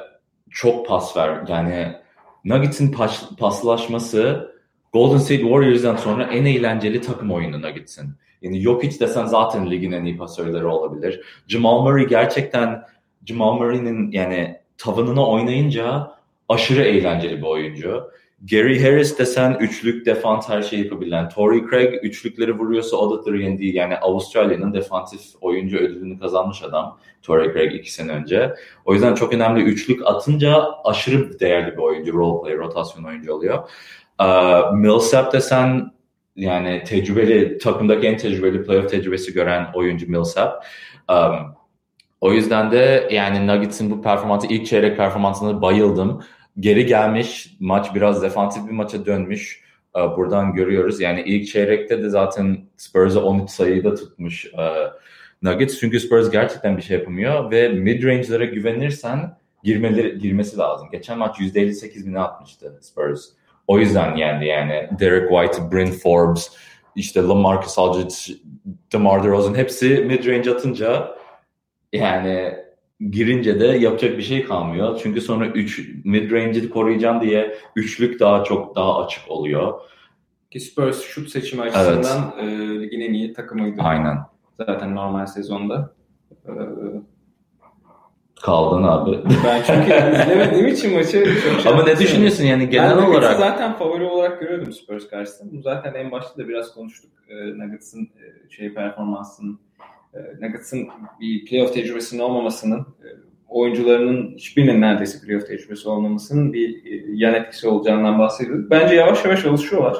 [0.50, 1.44] çok pas ver.
[1.48, 1.96] Yani
[2.44, 4.54] Nuggets'in pas, paslaşması
[4.92, 8.14] Golden State Warriors'dan sonra en eğlenceli takım oyununa gitsin.
[8.42, 11.24] Yani Jokic desen zaten ligin en iyi pasörleri olabilir.
[11.48, 12.82] Jamal Murray gerçekten
[13.26, 16.12] Jamal Murray'nin yani tavanına oynayınca
[16.48, 18.10] aşırı eğlenceli bir oyuncu.
[18.50, 21.28] Gary Harris desen üçlük defans her şeyi yapabilen.
[21.28, 23.74] Torrey Craig üçlükleri vuruyorsa o da 3 değil.
[23.74, 26.98] Yani Avustralya'nın defansif oyuncu ödülünü kazanmış adam.
[27.22, 28.54] Torrey Craig iki sene önce.
[28.84, 32.12] O yüzden çok önemli üçlük atınca aşırı değerli bir oyuncu.
[32.12, 33.68] Role player, rotasyon oyuncu oluyor.
[34.20, 35.92] Uh, Millsap desen
[36.36, 40.66] yani tecrübeli, takımdaki en tecrübeli playoff tecrübesi gören oyuncu Millsap.
[41.08, 41.54] Um,
[42.20, 46.22] O yüzden de yani Nuggets'in bu performansı ilk çeyrek performansına bayıldım.
[46.60, 49.64] Geri gelmiş maç biraz defansif bir maça dönmüş.
[49.96, 51.00] Ee, buradan görüyoruz.
[51.00, 54.72] Yani ilk çeyrekte de zaten Spurs'a 13 sayıyı da tutmuş e,
[55.42, 55.80] Nuggets.
[55.80, 60.88] Çünkü Spurs gerçekten bir şey yapamıyor ve mid-range'lere güvenirsen girmeleri, girmesi lazım.
[60.92, 63.24] Geçen maç %58 bine atmıştı Spurs.
[63.66, 64.88] O yüzden yendi yani.
[65.00, 66.52] Derek White, Bryn Forbes,
[66.96, 68.14] işte LaMarcus Aldridge,
[68.92, 71.16] DeMar DeRozan hepsi mid-range atınca
[71.92, 72.63] yani
[73.00, 75.00] girince de yapacak bir şey kalmıyor.
[75.02, 79.80] Çünkü sonra 3 mid-range'i koruyacağım diye üçlük daha çok daha açık oluyor.
[80.50, 82.60] Ki Spurs şut seçimi açısından evet.
[82.60, 83.82] e, ligin en iyi takımıydı.
[83.82, 84.18] Aynen.
[84.58, 85.94] Zaten normal sezonda.
[86.46, 86.52] E,
[88.42, 89.18] Kaldın abi.
[89.44, 89.90] Ben çünkü
[90.22, 93.38] izlemediğim için maçı çok şey Ama ne düşünüyorsun yani genel ben olarak?
[93.38, 95.52] zaten favori olarak görüyordum Spurs karşısında.
[95.52, 97.10] Bu zaten en başta da biraz konuştuk.
[97.28, 99.60] E, Nuggets'ın e, şey performansının
[100.40, 100.88] Nuggets'ın
[101.20, 103.06] bir playoff tecrübesinin olmamasının e,
[103.48, 108.70] oyuncularının hiçbirinin neredeyse playoff tecrübesi olmamasının bir e, yan etkisi olacağından bahsediyorduk.
[108.70, 109.96] Bence yavaş yavaş alışıyorlar.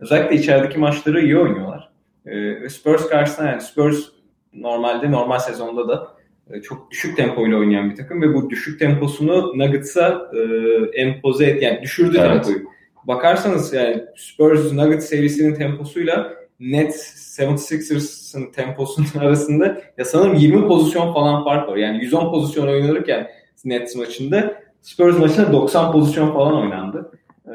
[0.00, 1.92] Özellikle içerideki maçları iyi oynuyorlar.
[2.26, 4.04] Ve Spurs karşısında yani Spurs
[4.52, 6.16] normalde normal sezonda da
[6.62, 10.40] çok düşük tempoyla oynayan bir takım ve bu düşük temposunu Nuggets'a e,
[11.00, 12.44] empoze et yani düşürdü evet.
[12.44, 12.66] tempoyu.
[13.04, 21.44] Bakarsanız yani Spurs Nuggets serisinin temposuyla net 76ers'ın temposunun arasında ya sanırım 20 pozisyon falan
[21.44, 21.76] fark var.
[21.76, 23.30] Yani 110 pozisyon oynanırken
[23.64, 27.10] Nets maçında Spurs maçında 90 pozisyon falan oynandı.
[27.46, 27.52] Ee,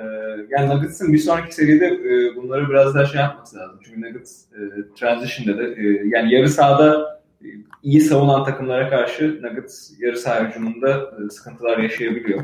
[0.49, 3.79] yani Nuggets'ın bir sonraki seride e, bunları biraz daha şey yapması lazım.
[3.83, 4.59] Çünkü Nuggets e,
[4.99, 7.47] transition'da da e, yani yarı sahada e,
[7.83, 10.89] iyi savunan takımlara karşı Nuggets yarı saha hücumunda
[11.25, 12.43] e, sıkıntılar yaşayabiliyor.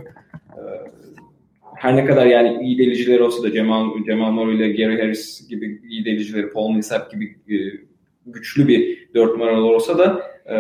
[1.78, 5.50] E, her ne kadar yani iyi deliciler olsa da Cemal, Cemal Murray ile Gary Harris
[5.50, 7.56] gibi iyi delicileri, Paul Millsap gibi e,
[8.26, 10.56] güçlü bir dört numaralı olsa da e,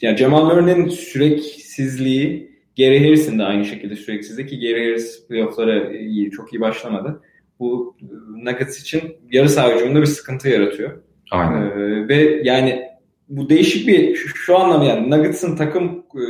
[0.00, 6.30] yani Cemal Murray'nin süreksizliği Gary Harris'in de aynı şekilde süreksizliği ki Gary Harris playoff'lara iyi,
[6.30, 7.22] çok iyi başlamadı.
[7.60, 8.04] Bu e,
[8.44, 9.00] Nuggets için
[9.32, 11.02] yarı saha hücumunda bir sıkıntı yaratıyor.
[11.30, 11.62] Aynen.
[11.62, 12.82] Ee, ve yani
[13.28, 16.22] bu değişik bir şu, şu anlamda yani Nuggets'ın takım e,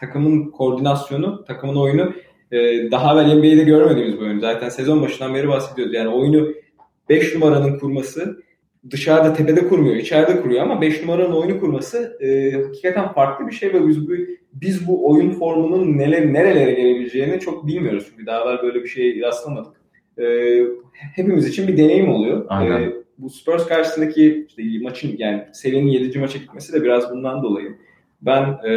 [0.00, 2.12] takımın koordinasyonu, takımın oyunu
[2.52, 4.38] e, daha evvel NBA'de görmediğimiz bir oyun.
[4.38, 5.94] Zaten sezon başından beri bahsediyoruz.
[5.94, 6.48] Yani oyunu
[7.08, 8.42] 5 numaranın kurması
[8.90, 13.74] dışarıda tepede kurmuyor, içeride kuruyor ama 5 numaranın oyunu kurması e, hakikaten farklı bir şey
[13.74, 14.12] ve biz bu
[14.52, 18.06] biz bu oyun formunun neler nerelere gelebileceğini çok bilmiyoruz.
[18.10, 19.72] Çünkü daha evvel böyle bir şey rastlamadık.
[20.18, 20.24] E,
[21.16, 22.46] hepimiz için bir deneyim oluyor.
[22.48, 22.82] Aynen.
[22.82, 26.18] E, bu Spurs karşısındaki işte maçın yani serinin 7.
[26.18, 27.76] maça gitmesi de biraz bundan dolayı.
[28.22, 28.72] Ben e,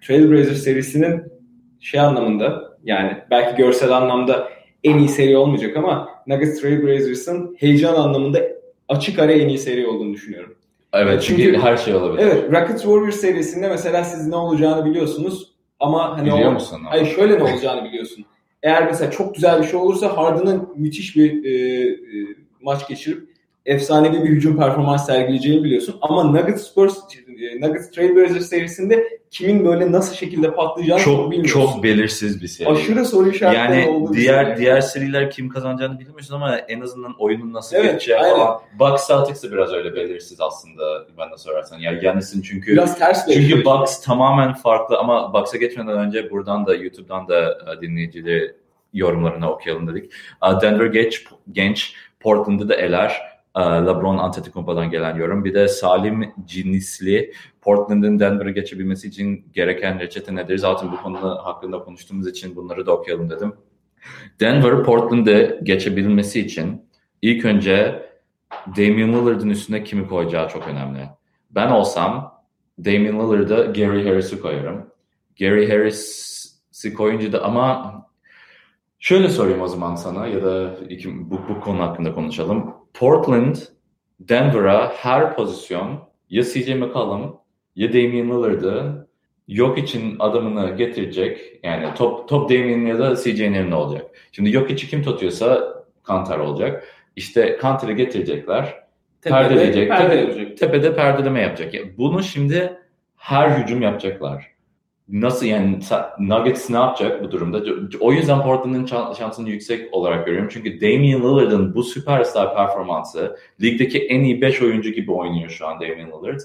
[0.00, 1.22] Trailblazer serisinin
[1.80, 4.48] şey anlamında yani belki görsel anlamda
[4.84, 8.42] en iyi seri olmayacak ama Nuggets Trailblazers'ın heyecan anlamında
[8.88, 10.54] açık ara en iyi seri olduğunu düşünüyorum.
[10.92, 12.22] Evet çünkü, çünkü her şey olabilir.
[12.22, 16.80] Evet Rockets Warriors serisinde mesela siz ne olacağını biliyorsunuz ama hani Biliyor o, musun?
[16.84, 18.24] Hayır şöyle ne olacağını biliyorsun.
[18.62, 21.96] Eğer mesela çok güzel bir şey olursa Harden'ın müthiş bir e, e,
[22.60, 23.28] maç geçirip
[23.68, 25.96] efsanevi bir hücum performans sergileyeceğini biliyorsun.
[26.00, 31.60] Ama Nuggets Spurs e, Nuggets Trailblazers serisinde kimin böyle nasıl şekilde patlayacağını çok, çok bilmiyorsun.
[31.60, 32.68] Çok belirsiz bir seri.
[32.68, 34.58] Aşırı soru işaretleri yani olduğu diğer seri.
[34.58, 38.60] diğer seriler kim kazanacağını bilmiyorsun ama en azından oyunun nasıl evet, geçeceği falan.
[38.78, 41.78] Bucks Celtics de biraz öyle belirsiz aslında bana sorarsan.
[41.78, 46.74] Yani Yanis'in çünkü biraz ters çünkü Bucks tamamen farklı ama Bucks'a geçmeden önce buradan da
[46.74, 48.54] YouTube'dan da e, dinleyicileri
[48.92, 50.12] yorumlarını okuyalım dedik.
[50.44, 53.37] E, Denver genç, genç Portland'ı da eler.
[53.58, 55.44] Ee, LeBron Antetokounmpo'dan gelen yorum.
[55.44, 60.58] Bir de Salim Cinisli Portland'ın Denver'ı geçebilmesi için gereken reçete nedir?
[60.58, 63.54] Zaten bu konu hakkında konuştuğumuz için bunları da okuyalım dedim.
[64.40, 66.88] Denver Portland'ı geçebilmesi için
[67.22, 68.08] ilk önce
[68.76, 71.08] Damian Lillard'ın üstüne kimi koyacağı çok önemli.
[71.50, 72.42] Ben olsam
[72.84, 74.90] Damian Lillard'a Gary Harris'i koyarım.
[75.40, 77.94] Gary Harris'i koyunca da ama
[78.98, 82.77] şöyle sorayım o zaman sana ya da iki, bu, bu konu hakkında konuşalım.
[82.98, 83.56] Portland,
[84.20, 87.36] Denver'a her pozisyon ya CJ McCollum
[87.76, 89.08] ya Damian Lillard'ı
[89.48, 91.60] yok için adamını getirecek.
[91.62, 94.06] Yani top, top Damian ya da CJ'nin elinde olacak.
[94.32, 96.84] Şimdi yok içi kim tutuyorsa Kantar olacak.
[97.16, 98.64] İşte Kantar'ı getirecekler.
[99.20, 99.88] Tepede, perdeleyecek.
[99.88, 101.74] Perde tepede perdeleme yapacak.
[101.74, 102.78] Yani bunu şimdi
[103.16, 104.57] her hücum yapacaklar
[105.08, 105.78] nasıl yani
[106.18, 107.62] Nuggets ne yapacak bu durumda?
[108.00, 110.48] O yüzden Portland'ın şansını yüksek olarak görüyorum.
[110.52, 115.80] Çünkü Damian Lillard'ın bu süperstar performansı ligdeki en iyi 5 oyuncu gibi oynuyor şu an
[115.80, 116.40] Damian Lillard.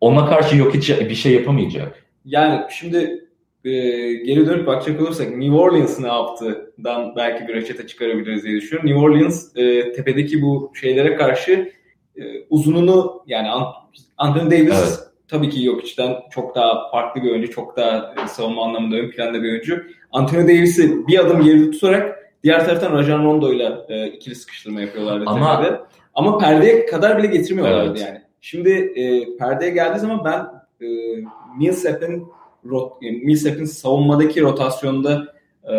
[0.00, 2.04] Ona karşı yok hiç bir şey yapamayacak.
[2.24, 3.28] Yani şimdi
[3.64, 3.70] e,
[4.12, 8.90] geri dönüp bakacak olursak New Orleans ne yaptıdan belki bir reçete çıkarabiliriz diye düşünüyorum.
[8.90, 11.72] New Orleans e, tepedeki bu şeylere karşı
[12.16, 13.48] e, uzununu yani
[14.18, 18.64] Anthony Davis evet tabii ki Jokic'den çok daha farklı bir oyuncu, çok daha e, savunma
[18.64, 19.82] anlamında ön planda bir oyuncu.
[20.12, 25.24] Anthony Davis'i bir adım geride tutarak diğer taraftan Rajon Rondo ile e, ikili sıkıştırma yapıyorlardı.
[25.26, 25.80] Ama.
[26.14, 28.00] Ama perdeye kadar bile getirmiyorlardı evet.
[28.00, 28.20] yani.
[28.40, 30.46] Şimdi e, perdeye geldiği zaman ben
[30.86, 30.88] e,
[31.58, 32.26] Millsap'in
[33.02, 35.34] e, Millsap'in savunmadaki rotasyonda
[35.72, 35.74] e,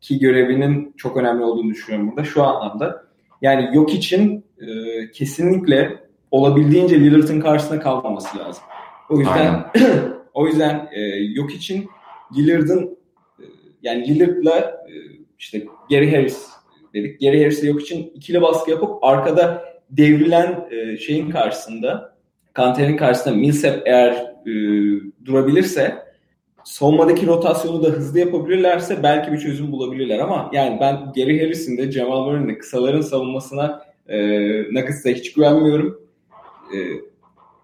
[0.00, 3.04] ki görevinin çok önemli olduğunu düşünüyorum burada şu anlamda.
[3.42, 4.66] Yani yok için e,
[5.10, 8.64] kesinlikle olabildiğince Lillard'ın karşısında kalmaması lazım.
[9.10, 9.64] O yüzden
[10.34, 11.88] o yüzden e, yok için
[12.36, 12.98] Lillard'ın
[13.40, 13.44] e,
[13.82, 14.94] yani Lillard'la e,
[15.38, 16.46] işte Gary Harris
[16.94, 17.20] dedik.
[17.20, 22.18] Gary Harris'le yok için ikili baskı yapıp arkada devrilen e, şeyin karşısında
[22.52, 24.12] Kanter'in karşısında Millsap eğer
[24.46, 24.52] e,
[25.24, 26.08] durabilirse
[26.64, 31.92] savunmadaki rotasyonu da hızlı yapabilirlerse belki bir çözüm bulabilirler ama yani ben Gary Harris'in de
[31.92, 34.18] Jamal Murray'in de kısaların savunmasına e,
[34.62, 36.07] Nuggets'ta hiç güvenmiyorum.
[36.74, 36.78] E,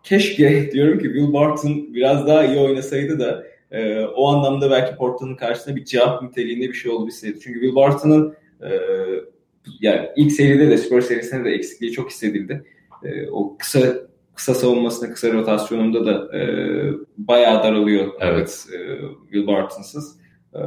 [0.03, 5.37] keşke diyorum ki Will Barton biraz daha iyi oynasaydı da e, o anlamda belki Portland'ın
[5.37, 7.41] karşısında bir cevap niteliğinde bir şey olabilseydi.
[7.41, 8.71] Çünkü Will Barton'ın e,
[9.81, 12.65] yani ilk seride de Spurs serisinde de eksikliği çok hissedildi.
[13.05, 13.81] E, o kısa
[14.35, 16.43] kısa savunmasında, kısa rotasyonunda da e,
[17.19, 18.67] bayağı daralıyor evet.
[18.73, 18.79] e,
[19.25, 20.19] Will Barton'sız.
[20.55, 20.61] E,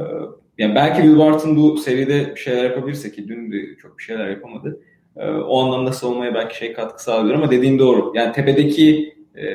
[0.58, 4.28] yani belki Will Barton bu seride bir şeyler yapabilirse ki dün de çok bir şeyler
[4.28, 4.80] yapamadı.
[5.18, 8.12] E, o anlamda savunmaya belki şey katkı sağlıyor ama dediğin doğru.
[8.14, 9.46] Yani tepedeki e,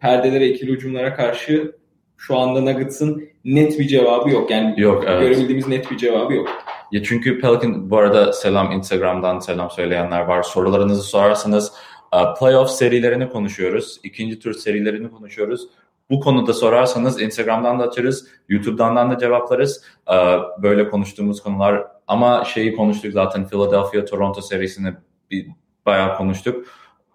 [0.00, 1.72] perdelere, ikili ucumlara karşı
[2.16, 4.50] şu anda Nuggets'ın net bir cevabı yok.
[4.50, 5.20] Yani yok, evet.
[5.20, 6.48] görebildiğimiz net bir cevabı yok.
[6.92, 10.42] Ya çünkü Pelican bu arada selam Instagram'dan selam söyleyenler var.
[10.42, 11.72] Sorularınızı sorarsanız
[12.14, 14.00] e, playoff serilerini konuşuyoruz.
[14.02, 15.68] ikinci tur serilerini konuşuyoruz.
[16.10, 19.84] Bu konuda sorarsanız Instagram'dan da açarız, YouTube'dan da cevaplarız.
[20.10, 20.16] E,
[20.62, 24.94] böyle konuştuğumuz konular ama şeyi konuştuk zaten Philadelphia Toronto serisini
[25.30, 25.46] bir
[25.86, 26.66] bayağı konuştuk.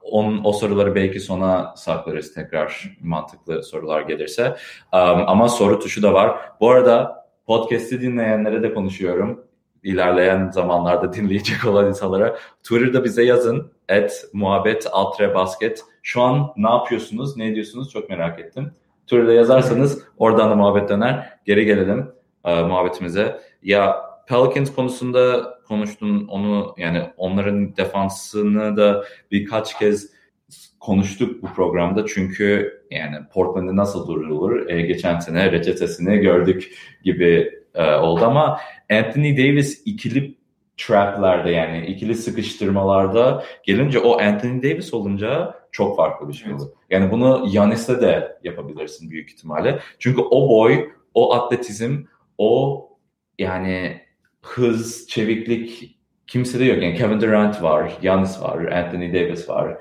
[0.02, 4.56] Onun, o soruları belki sona saklarız tekrar mantıklı sorular gelirse.
[4.93, 6.39] Um, ama soru tuşu da var.
[6.60, 9.43] Bu arada podcast'i dinleyenlere de konuşuyorum.
[9.84, 12.36] İlerleyen zamanlarda dinleyecek olan insanlara.
[12.63, 13.71] Twitter'da bize yazın.
[13.89, 15.84] Et muhabbet altre basket.
[16.04, 18.71] Şu an ne yapıyorsunuz, ne ediyorsunuz çok merak ettim.
[19.04, 21.39] Twitter'da yazarsanız oradan da muhabbet döner.
[21.45, 22.12] Geri gelelim
[22.45, 23.41] e, muhabbetimize.
[23.63, 30.10] Ya Pelicans konusunda konuştun onu yani onların defansını da birkaç kez
[30.80, 37.94] konuştuk bu programda çünkü yani Portland'ı nasıl durdurulur e, geçen sene reçetesini gördük gibi e,
[37.96, 38.60] oldu ama
[38.92, 40.38] Anthony Davis ikili
[40.78, 46.68] traplerde yani ikili sıkıştırmalarda gelince o Anthony Davis olunca çok farklı bir şey olur.
[46.89, 49.80] Yani bunu Yanis'te de yapabilirsin büyük ihtimalle.
[50.00, 52.04] Çünkü o boy, o atletizm,
[52.38, 52.86] o
[53.39, 54.09] yani
[54.41, 55.97] hız, çeviklik
[56.28, 56.84] kimse de yok.
[56.84, 59.78] Yani Kevin Durant var, Giannis var, Anthony Davis var.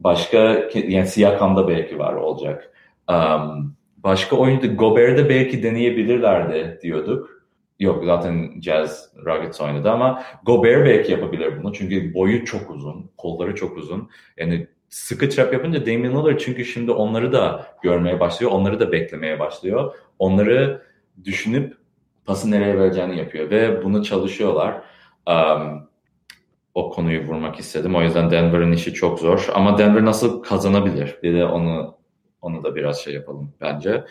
[0.00, 0.38] Başka
[0.74, 2.72] yani Siakam'da belki var olacak.
[3.08, 7.40] Um, başka oyuncu Gobert'de belki deneyebilirlerdi diyorduk.
[7.80, 11.72] Yok zaten Jazz Rockets oynadı ama Gobert belki yapabilir bunu.
[11.72, 14.10] Çünkü boyu çok uzun, kolları çok uzun.
[14.36, 18.52] Yani sıkı trap yapınca Damian Lillard çünkü şimdi onları da görmeye başlıyor.
[18.52, 19.94] Onları da beklemeye başlıyor.
[20.18, 20.82] Onları
[21.24, 21.79] düşünüp
[22.24, 24.82] pası nereye vereceğini yapıyor ve bunu çalışıyorlar.
[25.26, 25.90] Um,
[26.74, 27.94] o konuyu vurmak istedim.
[27.94, 29.48] O yüzden Denver'ın işi çok zor.
[29.54, 31.16] Ama Denver nasıl kazanabilir?
[31.22, 31.96] Bir de onu
[32.42, 34.04] onu da biraz şey yapalım bence.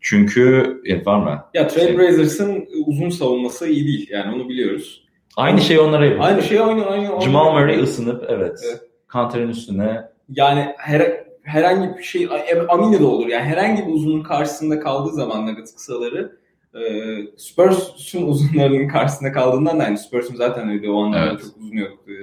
[0.00, 1.44] Çünkü e, var mı?
[1.54, 4.08] Ya Trailblazers'ın uzun savunması iyi değil.
[4.10, 5.06] Yani onu biliyoruz.
[5.36, 6.24] Aynı şey onlara yapıyor.
[6.24, 7.20] Aynı şey aynı aynı.
[7.20, 8.60] Jamal Murray ısınıp evet.
[8.64, 8.80] evet.
[9.12, 10.02] Counter'ın üstüne.
[10.28, 12.28] Yani her, herhangi bir şey
[12.68, 13.26] Amine de olur.
[13.26, 16.38] Yani herhangi bir uzunun karşısında kaldığı zaman Nuggets kısaları
[16.76, 21.40] e, Spurs'un uzunlarının karşısında kaldığından da yani Spurs'un zaten öyle o anlamda evet.
[21.40, 21.98] çok uzun yok.
[22.08, 22.14] E,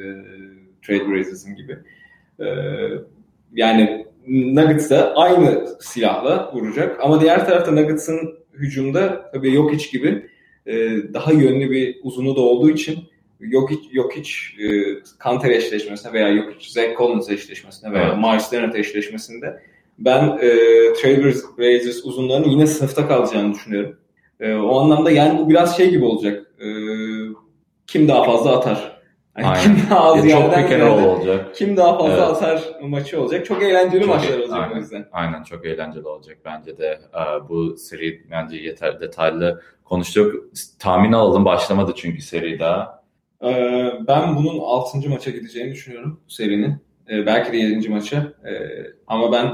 [0.85, 1.77] Trailblazers'ın gibi.
[2.39, 2.47] E,
[3.53, 6.99] yani Nuggets da aynı silahla vuracak.
[7.01, 10.29] Ama diğer tarafta Nuggets'ın hücumda tabii yok hiç gibi
[10.65, 10.73] e,
[11.13, 12.99] daha yönlü bir uzunu da olduğu için
[13.39, 14.65] yok hiç yok hiç e,
[15.19, 18.17] Kanter eşleşmesine veya yok hiç Zach Collins eşleşmesine veya evet.
[18.17, 19.63] Miles Leonard eşleşmesinde
[19.99, 20.49] ben e,
[20.93, 23.97] Trailblazers uzunlarının yine sınıfta kalacağını düşünüyorum.
[24.39, 26.45] E, o anlamda yani bu biraz şey gibi olacak.
[26.59, 26.67] E,
[27.87, 28.93] kim daha fazla atar?
[29.37, 31.55] Yani kim daha az ya yerden yerden olacak.
[31.55, 32.23] kim daha fazla evet.
[32.23, 33.45] atar maçı olacak.
[33.45, 35.05] Çok eğlenceli çok maçlar olacak aynen, o yüzden.
[35.11, 36.99] Aynen çok eğlenceli olacak bence de.
[37.13, 40.45] Ee, bu seri bence yeter detaylı konuştuk.
[40.79, 43.03] Tahmin alalım başlamadı çünkü seri daha.
[44.07, 45.09] Ben bunun 6.
[45.09, 46.75] maça gideceğini düşünüyorum bu serinin.
[47.09, 47.89] Belki de 7.
[47.89, 48.33] maça.
[49.07, 49.51] ama ben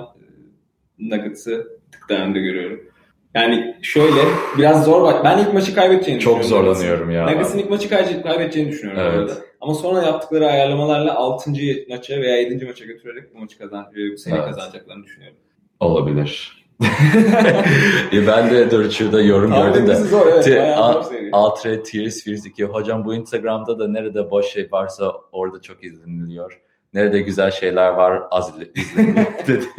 [1.00, 2.89] Nuggets'ı tık daha önde görüyorum.
[3.34, 4.22] Yani şöyle
[4.58, 5.24] biraz zor bak.
[5.24, 6.66] Ben ilk maçı kaybedeceğini Çok düşünüyorum.
[6.66, 7.26] Çok zorlanıyorum ya.
[7.26, 7.90] Nuggets'ın ilk maçı
[8.24, 9.32] kaybedeceğini düşünüyorum evet.
[9.62, 11.52] Ama sonra yaptıkları ayarlamalarla 6.
[11.90, 12.66] maça veya 7.
[12.66, 14.46] maça götürerek bu maçı kazan, bu seri evet.
[14.46, 15.38] kazanacaklarını düşünüyorum.
[15.80, 16.60] Olabilir.
[18.14, 19.96] e ben de şurada yorum gördüm de.
[19.96, 21.04] Zor, evet, bayağı a-.
[21.32, 22.64] Altre Tears Fears 2.
[22.64, 26.62] Hocam bu Instagram'da da nerede boş şey varsa orada çok izleniliyor.
[26.94, 28.60] Nerede güzel şeyler var az
[29.48, 29.70] dedi.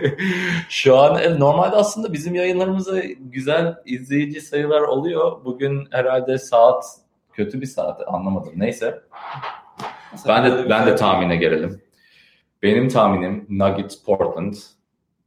[0.69, 5.45] Şu an e, normalde aslında bizim yayınlarımıza güzel izleyici sayılar oluyor.
[5.45, 6.85] Bugün herhalde saat
[7.33, 8.53] kötü bir saat anlamadım.
[8.57, 9.01] Neyse.
[10.29, 11.83] Ben de ben de tahmine gelelim.
[12.63, 14.55] Benim tahminim Nuggets Portland.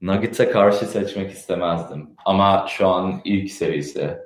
[0.01, 2.09] Nuggets'e karşı seçmek istemezdim.
[2.25, 4.17] Ama şu an ilk serisi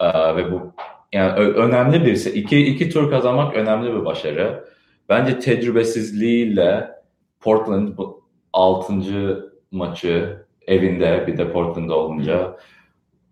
[0.00, 0.72] Ee, ve bu
[1.12, 4.64] yani önemli bir iki iki tur kazanmak önemli bir başarı.
[5.08, 6.90] Bence tecrübesizliğiyle
[7.46, 9.50] Portland bu 6.
[9.70, 12.56] maçı evinde bir de Portland'da olunca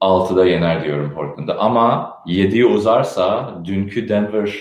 [0.01, 1.59] 6'da yener diyorum Portland'da.
[1.59, 4.55] Ama 7'yi uzarsa dünkü Denver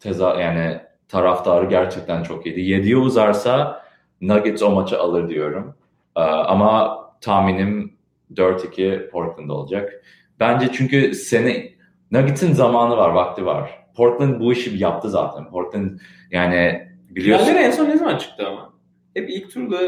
[0.00, 2.60] teza yani taraftarı gerçekten çok iyiydi.
[2.60, 3.82] 7'yi uzarsa
[4.20, 5.74] Nuggets o maçı alır diyorum.
[6.16, 7.94] Ee, ama tahminim
[8.34, 10.04] 4-2 Portland olacak.
[10.40, 11.70] Bence çünkü sene
[12.10, 13.84] Nuggets'in zamanı var, vakti var.
[13.96, 15.50] Portland bu işi yaptı zaten.
[15.50, 15.90] Portland
[16.30, 17.44] yani biliyorsun.
[17.46, 18.70] Finallere en son ne zaman çıktı ama?
[19.14, 19.78] Hep ilk turda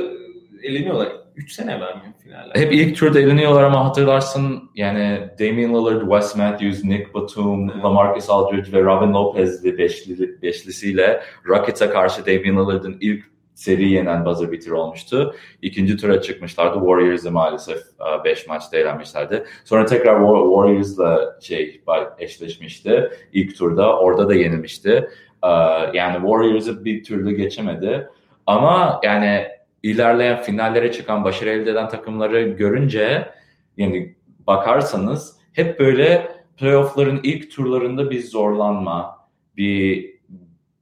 [0.62, 1.08] eleniyorlar.
[1.36, 2.56] 3 sene vermiyor finaller.
[2.56, 7.84] Hep ilk turda eleniyorlar ama hatırlarsın yani Damian Lillard, Wes Matthews, Nick Batum, Evet.
[7.84, 14.52] LaMarcus Aldridge ve Robin Lopez'li beşli, beşlisiyle Rockets'a karşı Damian Lillard'ın ilk seri yenen buzzer
[14.52, 15.34] beater olmuştu.
[15.62, 16.74] İkinci tura çıkmışlardı.
[16.78, 17.78] Warriors'ı maalesef
[18.24, 19.44] 5 maçta elenmişlerdi.
[19.64, 21.80] Sonra tekrar War- Warriors'la şey
[22.18, 23.98] eşleşmişti ilk turda.
[23.98, 25.08] Orada da yenilmişti.
[25.44, 25.48] Ee,
[25.94, 28.08] Yani Warriors'ı bir türlü geçemedi.
[28.46, 29.46] Ama yani
[29.82, 33.28] ilerleyen finallere çıkan, başarı elde eden takımları görünce
[33.76, 34.14] yani
[34.46, 39.18] bakarsanız hep böyle playoff'ların ilk turlarında bir zorlanma,
[39.56, 40.12] bir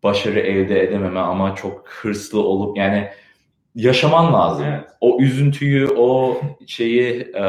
[0.03, 3.09] başarı elde edememe ama çok hırslı olup yani
[3.75, 4.67] yaşaman lazım.
[4.69, 4.89] Evet.
[5.01, 7.45] O üzüntüyü, o şeyi e,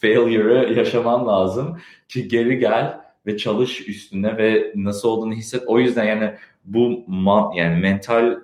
[0.00, 5.62] failure'ı yaşaman lazım ki geri gel ve çalış üstüne ve nasıl olduğunu hisset.
[5.66, 6.32] O yüzden yani
[6.64, 8.36] bu ma- yani mental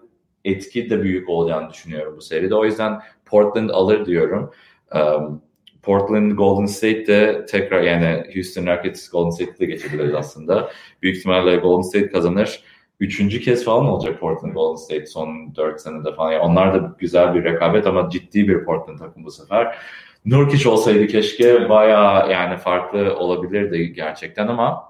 [0.45, 2.55] etki de büyük olacağını düşünüyorum bu seride.
[2.55, 4.51] O yüzden Portland alır diyorum.
[4.95, 5.43] Um,
[5.83, 10.71] Portland Golden State de tekrar yani Houston Rockets Golden State'de geçebiliriz aslında.
[11.03, 12.63] Büyük ihtimalle Golden State kazanır.
[13.01, 16.33] Üçüncü kez falan olacak Portland Golden State son dört senede falan.
[16.33, 19.79] Yani onlar da güzel bir rekabet ama ciddi bir Portland takım bu sefer.
[20.25, 24.85] Nurkic olsaydı keşke bayağı yani farklı olabilirdi gerçekten ama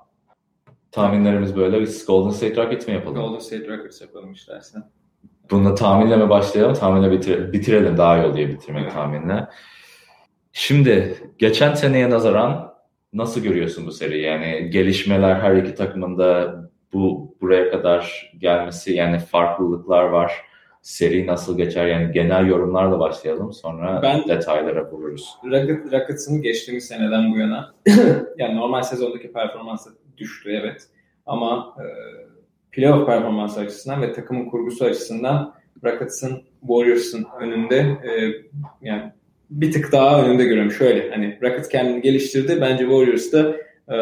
[0.93, 1.81] tahminlerimiz böyle.
[1.81, 3.23] Biz Golden State Rockets mi yapalım?
[3.23, 4.91] Golden State Rockets yapalım istersen.
[5.51, 6.75] Bununla tahminle mi başlayalım?
[6.75, 7.97] Tahminle bitir- bitirelim.
[7.97, 9.47] Daha iyi oluyor bitirmek tahminle.
[10.53, 12.75] Şimdi geçen seneye nazaran
[13.13, 14.23] nasıl görüyorsun bu seriyi?
[14.25, 16.55] Yani gelişmeler her iki takımında
[16.93, 20.33] bu buraya kadar gelmesi yani farklılıklar var.
[20.83, 21.87] Seri nasıl geçer?
[21.87, 23.53] Yani genel yorumlarla başlayalım.
[23.53, 25.29] Sonra Ben- detaylara vururuz.
[25.45, 27.75] Rocket, Rockets'ın geçtiğimiz seneden bu yana
[28.39, 30.83] yani normal sezondaki performansı düştü evet.
[31.27, 31.85] Ama e,
[32.79, 38.11] playoff performansı açısından ve takımın kurgusu açısından Rockets'ın Warriors'ın önünde e,
[38.83, 39.03] yani
[39.51, 40.73] bir tık daha önünde görüyorum.
[40.73, 42.59] Şöyle hani Rockets kendini geliştirdi.
[42.61, 43.57] Bence Warriors da
[43.89, 43.97] e,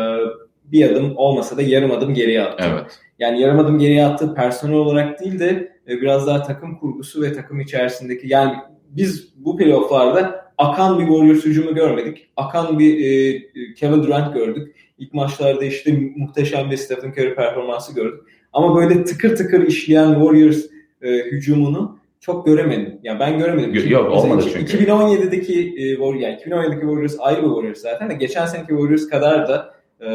[0.64, 2.64] bir adım olmasa da yarım adım geriye attı.
[2.72, 2.98] Evet.
[3.18, 7.32] Yani yarım adım geriye attığı personel olarak değil de e, biraz daha takım kurgusu ve
[7.32, 8.54] takım içerisindeki yani
[8.88, 12.28] biz bu playofflarda akan bir Warriors hücumu görmedik.
[12.36, 14.76] Akan bir e, Kevin Durant gördük.
[14.98, 18.35] İlk maçlarda işte muhteşem bir Stephen Curry performansı gördük.
[18.56, 20.64] Ama böyle tıkır tıkır işleyen Warriors
[21.02, 22.98] e, hücumunu çok göremedim.
[23.02, 23.74] Yani ben göremedim.
[23.74, 24.76] Yok, yok, olmadı çünkü.
[24.76, 29.48] 2017'deki e, Warriors, yani 2017'deki Warriors ayrı bir Warriors zaten de geçen seneki Warriors kadar
[29.48, 30.08] da e,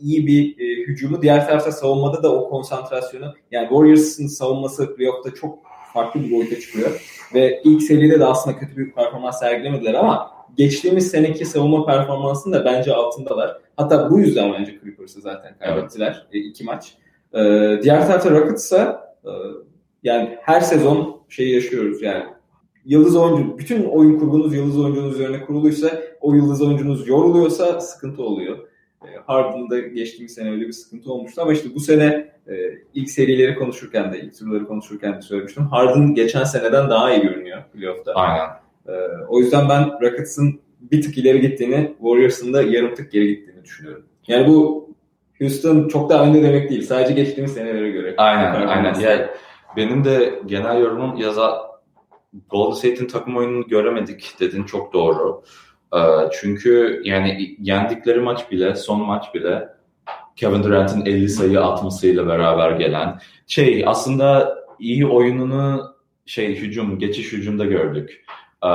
[0.00, 1.22] iyi bir e, hücumu.
[1.22, 5.58] Diğer tarafta savunmada da o konsantrasyonu yani Warriors'ın savunması playoff'ta çok
[5.94, 6.90] farklı bir boyuta çıkıyor.
[7.34, 12.64] Ve ilk seride de aslında kötü bir performans sergilemediler ama geçtiğimiz seneki savunma performansının da
[12.64, 13.58] bence altındalar.
[13.76, 16.96] Hatta bu yüzden bence Clippers'ı zaten kaybettiler e, iki maç.
[17.34, 17.40] E,
[17.82, 19.30] diğer tarafta Rockets'a e,
[20.02, 22.24] yani her sezon şey yaşıyoruz yani
[22.84, 28.58] yıldız oyuncu, bütün oyun kurgunuz yıldız oyuncunuz üzerine kuruluysa o yıldız oyuncunuz yoruluyorsa sıkıntı oluyor.
[29.02, 32.54] E, Harden'da geçtiğimiz sene öyle bir sıkıntı olmuştu ama işte bu sene e,
[32.94, 35.66] ilk serileri konuşurken de ilk turları konuşurken de söylemiştim.
[35.66, 38.12] Harden geçen seneden daha iyi görünüyor playoff'ta.
[38.12, 38.48] Aynen.
[38.88, 38.92] E,
[39.28, 44.04] o yüzden ben Rockets'ın bir tık ileri gittiğini, Warriors'ın da yarım tık geri gittiğini düşünüyorum.
[44.26, 44.88] Yani bu
[45.42, 46.82] Houston çok daha önde demek değil.
[46.82, 48.14] Sadece geçtiğimiz senelere göre.
[48.16, 48.94] Aynen, aynen.
[48.94, 49.26] Yani
[49.76, 51.72] benim de genel yorumum yaza
[52.50, 55.42] Golden State'in takım oyununu göremedik dedin çok doğru.
[55.94, 55.98] Ee,
[56.32, 59.68] çünkü yani yendikleri maç bile, son maç bile
[60.36, 65.94] Kevin Durant'in 50 sayı atmasıyla beraber gelen şey aslında iyi oyununu
[66.26, 68.24] şey hücum, geçiş hücumda gördük.
[68.64, 68.68] Ee,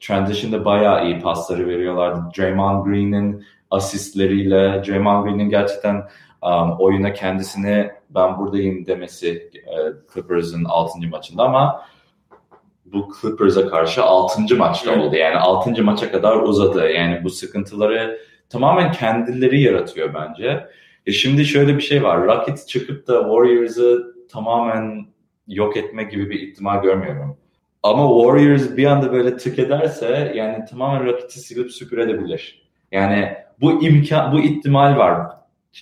[0.00, 2.20] transition'da bayağı iyi pasları veriyorlardı.
[2.38, 6.08] Draymond Green'in asistleriyle, Draymond Green'in gerçekten
[6.42, 9.74] um, oyuna kendisini ben buradayım demesi e,
[10.14, 11.08] Clippers'ın 6.
[11.10, 11.84] maçında ama
[12.84, 14.56] bu Clippers'a karşı 6.
[14.56, 15.16] maçta oldu.
[15.16, 15.82] Yani 6.
[15.84, 16.90] maça kadar uzadı.
[16.90, 20.66] Yani bu sıkıntıları tamamen kendileri yaratıyor bence.
[21.06, 22.24] E şimdi şöyle bir şey var.
[22.24, 25.06] Rockets çıkıp da Warriors'ı tamamen
[25.46, 27.36] yok etme gibi bir ihtimal görmüyorum.
[27.82, 32.68] Ama Warriors bir anda böyle tık ederse yani tamamen Rockets'i silip süpürebilir.
[32.92, 35.26] Yani bu imkan, bu ihtimal var.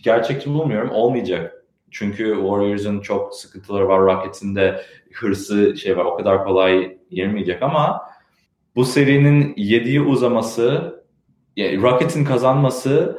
[0.02, 0.90] Gerçekçi bulmuyorum.
[0.90, 1.64] Olmayacak.
[1.90, 4.00] Çünkü Warriors'ın çok sıkıntıları var.
[4.00, 6.04] Rockets'in de hırsı şey var.
[6.04, 8.02] O kadar kolay yermeyecek ama
[8.76, 10.96] bu serinin 7'yi uzaması
[11.56, 13.18] yani Rockets'in kazanması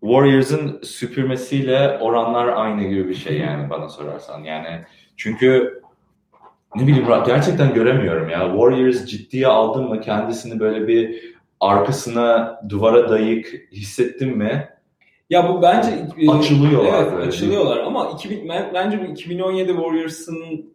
[0.00, 4.44] Warriors'ın süpürmesiyle oranlar aynı gibi bir şey yani bana sorarsan.
[4.44, 4.84] Yani
[5.16, 5.80] çünkü
[6.76, 8.38] ne bileyim gerçekten göremiyorum ya.
[8.50, 14.68] Warriors ciddiye aldın mı kendisini böyle bir arkasına duvara dayık hissettin mi?
[15.30, 17.02] Ya bu bence e, açılıyorlar.
[17.02, 17.28] Evet, böyle.
[17.28, 20.70] açılıyorlar ama 2000, bence bu 2017 Warriors'ın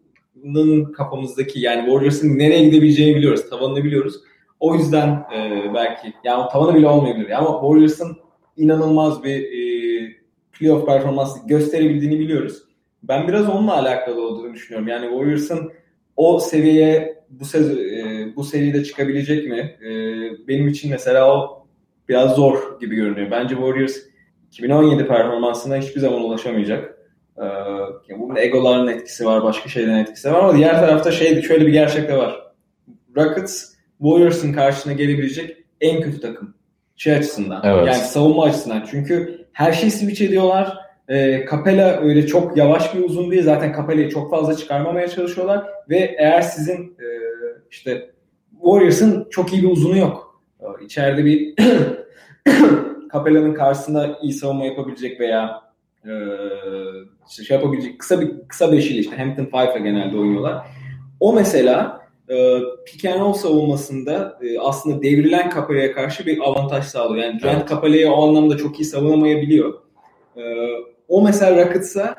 [0.97, 4.15] kafamızdaki yani Warriors'ın nereye gidebileceğini biliyoruz, tavanını biliyoruz.
[4.59, 7.29] O yüzden e, belki yani tavanı bile olmayabilir.
[7.29, 8.17] Ama Warriors'ın
[8.57, 10.15] inanılmaz bir e,
[10.51, 12.63] playoff performansı gösterebildiğini biliyoruz.
[13.03, 14.87] Ben biraz onunla alakalı olduğunu düşünüyorum.
[14.87, 15.71] Yani Warriors'ın
[16.15, 18.04] o seviyeye bu sez e,
[18.35, 19.77] bu seride çıkabilecek mi?
[19.81, 19.89] E,
[20.47, 21.67] benim için mesela o
[22.09, 23.31] biraz zor gibi görünüyor.
[23.31, 23.97] Bence Warriors
[24.51, 26.97] 2017 performansına hiçbir zaman ulaşamayacak.
[27.37, 27.45] E,
[28.09, 31.71] yani bunun egoların etkisi var, başka şeylerin etkisi var ama diğer tarafta şey şöyle bir
[31.71, 32.45] gerçek de var.
[33.17, 36.55] Rockets Warriors'ın karşısına gelebilecek en kötü takım.
[36.95, 37.61] Şey açısından.
[37.63, 37.87] Evet.
[37.87, 38.87] Yani savunma açısından.
[38.91, 40.77] Çünkü her şeyi switch ediyorlar.
[41.07, 43.43] E, Capella öyle çok yavaş bir uzun değil.
[43.43, 45.65] Zaten Capella'yı çok fazla çıkarmamaya çalışıyorlar.
[45.89, 47.07] Ve eğer sizin e,
[47.71, 48.09] işte
[48.65, 50.41] Warriors'ın çok iyi bir uzunu yok.
[50.59, 51.55] E, içeride bir
[53.13, 55.61] Capella'nın karşısında iyi savunma yapabilecek veya
[56.05, 56.11] e,
[57.29, 60.67] şey yapabilecek kısa bir kısa beşili işte Hampton Five'la genelde oynuyorlar.
[61.19, 67.23] O mesela e, pick and roll savunmasında e, aslında devrilen Capella'ya karşı bir avantaj sağlıyor.
[67.23, 67.69] Yani evet.
[67.69, 69.73] Capella'yı o anlamda çok iyi savunamayabiliyor.
[70.37, 70.41] E,
[71.07, 72.15] o mesela Rockets'a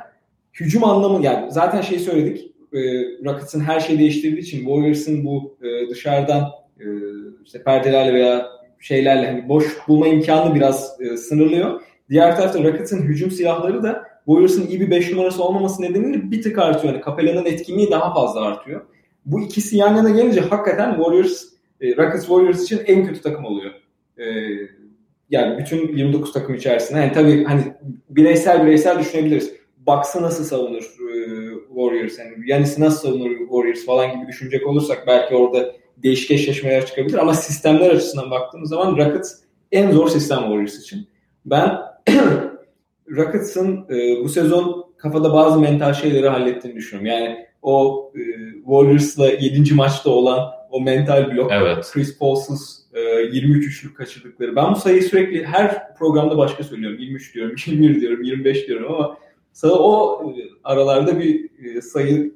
[0.61, 2.56] hücum anlamı yani zaten şey söyledik.
[2.77, 2.81] E,
[3.25, 6.51] Rockets'ın her şeyi değiştirdiği için Warriors'ın bu e, dışarıdan
[6.81, 6.87] e,
[7.45, 8.47] işte perdelerle veya
[8.81, 11.81] şeylerle hani boş bulma imkanı biraz e, sınırlıyor.
[12.11, 16.59] Diğer tarafta Rockets'ın hücum silahları da Warriors'ın iyi bir 5 numarası olmaması nedeniyle bir tık
[16.59, 16.95] artıyor.
[16.95, 18.81] Yani Capella'nın etkinliği daha fazla artıyor.
[19.25, 21.45] Bu ikisi yan yana gelince hakikaten Warriors,
[21.81, 23.71] e, Rockets Warriors için en kötü takım oluyor.
[24.19, 24.25] E,
[25.31, 26.99] yani bütün 29 takım içerisinde.
[26.99, 27.63] Yani tabii hani
[28.11, 29.53] bireysel bireysel düşünebiliriz.
[29.87, 31.46] Bucks'ı nasıl savunur e,
[31.77, 32.19] Warriors?
[32.19, 37.19] Yani Yanis'i nasıl savunur Warriors falan gibi düşünecek olursak belki orada değişik eşleşmeler çıkabilir.
[37.19, 39.35] Ama sistemler açısından baktığımız zaman Rockets
[39.73, 41.09] en zor sistem Warriors için.
[41.45, 41.79] Ben
[43.11, 47.07] Rockets'ın e, bu sezon kafada bazı mental şeyleri hallettiğini düşünüyorum.
[47.07, 48.21] Yani o e,
[48.65, 49.75] Warriors'la 7.
[49.75, 51.91] maçta olan o mental blok evet.
[51.93, 53.01] Chris Paul'suz e,
[53.33, 54.57] 23 üçlük kaçırdıkları.
[54.57, 56.99] Ben bu sayıyı sürekli her programda başka söylüyorum.
[56.99, 59.19] 23 diyorum, 21 diyorum, 25 diyorum ama
[59.57, 60.35] sana o e,
[60.65, 62.33] aralarda bir e, sayı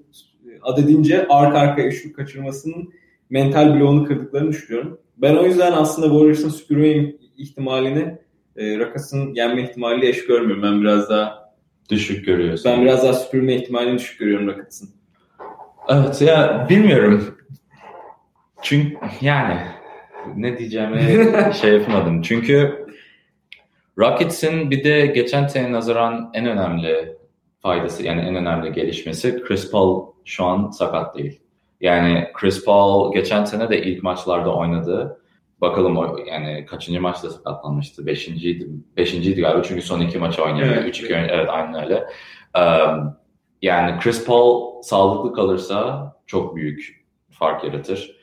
[0.47, 2.93] e, adedince arka arka üçlük kaçırmasının
[3.31, 5.01] mental bloğunu kırdıklarını düşünüyorum.
[5.17, 8.19] Ben o yüzden aslında Warriors'ın süpürme ihtimalini
[8.57, 10.63] e, Rakas'ın yenme ihtimaliyle eş görmüyorum.
[10.63, 11.55] Ben biraz daha
[11.91, 12.73] düşük görüyorsun.
[12.73, 14.89] Ben biraz daha süpürme ihtimalini düşük görüyorum Rakas'ın.
[15.89, 17.37] Evet ya bilmiyorum.
[18.63, 19.57] Çünkü yani
[20.37, 21.01] ne diyeceğimi
[21.61, 22.23] şey yapamadım.
[22.23, 22.87] Çünkü
[24.01, 27.17] Rockets'in bir de geçen sene nazaran en önemli
[27.63, 31.41] faydası yani en önemli gelişmesi Chris Paul şu an sakat değil.
[31.81, 35.21] Yani Chris Paul geçen sene de ilk maçlarda oynadı.
[35.61, 38.07] Bakalım o yani kaçıncı maçta sakatlanmıştı?
[38.07, 40.73] Beşinciydi, beşinciydi galiba çünkü son iki maçı oynadı.
[40.75, 40.89] Evet.
[40.89, 42.07] Üç iki evet aynen öyle.
[42.59, 43.17] Um,
[43.63, 48.17] yani Chris Paul sağlıklı kalırsa çok büyük fark yaratır.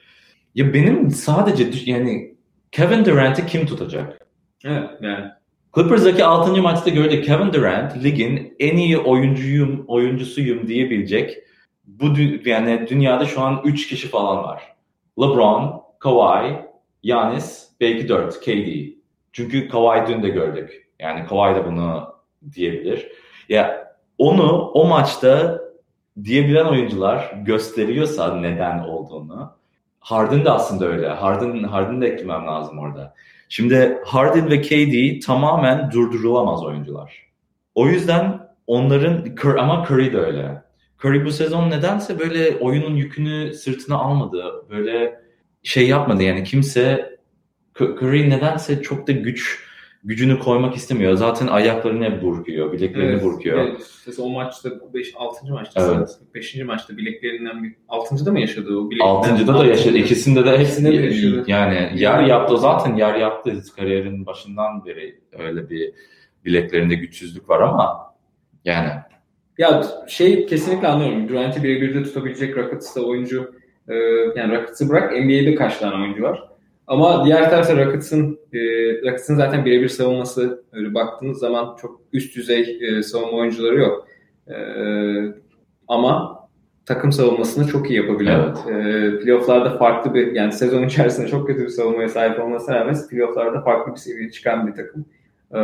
[0.56, 2.36] Ya benim sadece yani
[2.72, 4.28] Kevin Durant'i kim tutacak?
[4.66, 5.37] Evet yani.
[5.78, 6.62] Clippers'daki 6.
[6.62, 11.38] maçta gördük Kevin Durant ligin en iyi oyuncuyum, oyuncusuyum diyebilecek
[11.86, 12.06] bu
[12.46, 14.76] yani dünyada şu an 3 kişi falan var.
[15.20, 16.56] LeBron, Kawhi,
[17.04, 18.98] Yanis, belki 4, KD.
[19.32, 20.88] Çünkü Kawhi dün de gördük.
[21.00, 22.16] Yani Kawhi da bunu
[22.54, 23.12] diyebilir.
[23.50, 25.62] Ya onu o maçta
[26.24, 29.58] diyebilen oyuncular gösteriyorsa neden olduğunu
[30.00, 31.10] Harden de aslında öyle.
[31.10, 33.14] Harden, Harden de eklemem lazım orada.
[33.50, 37.28] Şimdi Harden ve KD tamamen durdurulamaz oyuncular.
[37.76, 40.64] O yüzden onların ama Curry de öyle.
[41.04, 44.44] Curry bu sezon nedense böyle oyunun yükünü sırtına almadı.
[44.70, 45.22] Böyle
[45.64, 47.18] şey yapmadı yani kimse
[47.80, 49.67] Curry nedense çok da güç
[50.08, 51.14] gücünü koymak istemiyor.
[51.14, 53.60] Zaten ayaklarını burkuyor, bileklerini evet, burkuyor.
[53.60, 55.54] Evet, o maçta 5 6.
[55.54, 56.10] maçta evet.
[56.36, 56.56] 5.
[56.56, 58.26] maçta bileklerinden bir 6.
[58.26, 58.90] da mı yaşadı o?
[59.02, 59.48] 6.
[59.48, 59.98] da da yaşadı.
[59.98, 61.44] İkisinde de hepsinde de yaşadı.
[61.48, 65.94] Yani yer yaptı zaten yer yaptı kariyerin başından beri öyle bir
[66.46, 68.16] bileklerinde güçsüzlük var ama
[68.66, 68.90] yani
[69.58, 71.30] ya şey kesinlikle anlıyorum.
[71.30, 73.56] Durant'i birebir de tutabilecek Rockets'ta oyuncu
[73.88, 73.96] e,
[74.36, 76.57] yani Rockets'ı bırak NBA'de kaç tane oyuncu var.
[76.88, 78.60] Ama diğer tarafta Rockets'ın e,
[79.02, 84.08] Rockets'ın zaten birebir savunması öyle baktığınız zaman çok üst düzey e, savunma oyuncuları yok.
[84.48, 84.56] E,
[85.88, 86.38] ama
[86.86, 88.58] takım savunmasını çok iyi yapabilen, evet.
[88.68, 93.62] e, playofflarda farklı bir yani sezon içerisinde çok kötü bir savunmaya sahip olmasına rağmen playofflarda
[93.62, 95.06] farklı bir seviyeye çıkan bir takım.
[95.54, 95.60] E,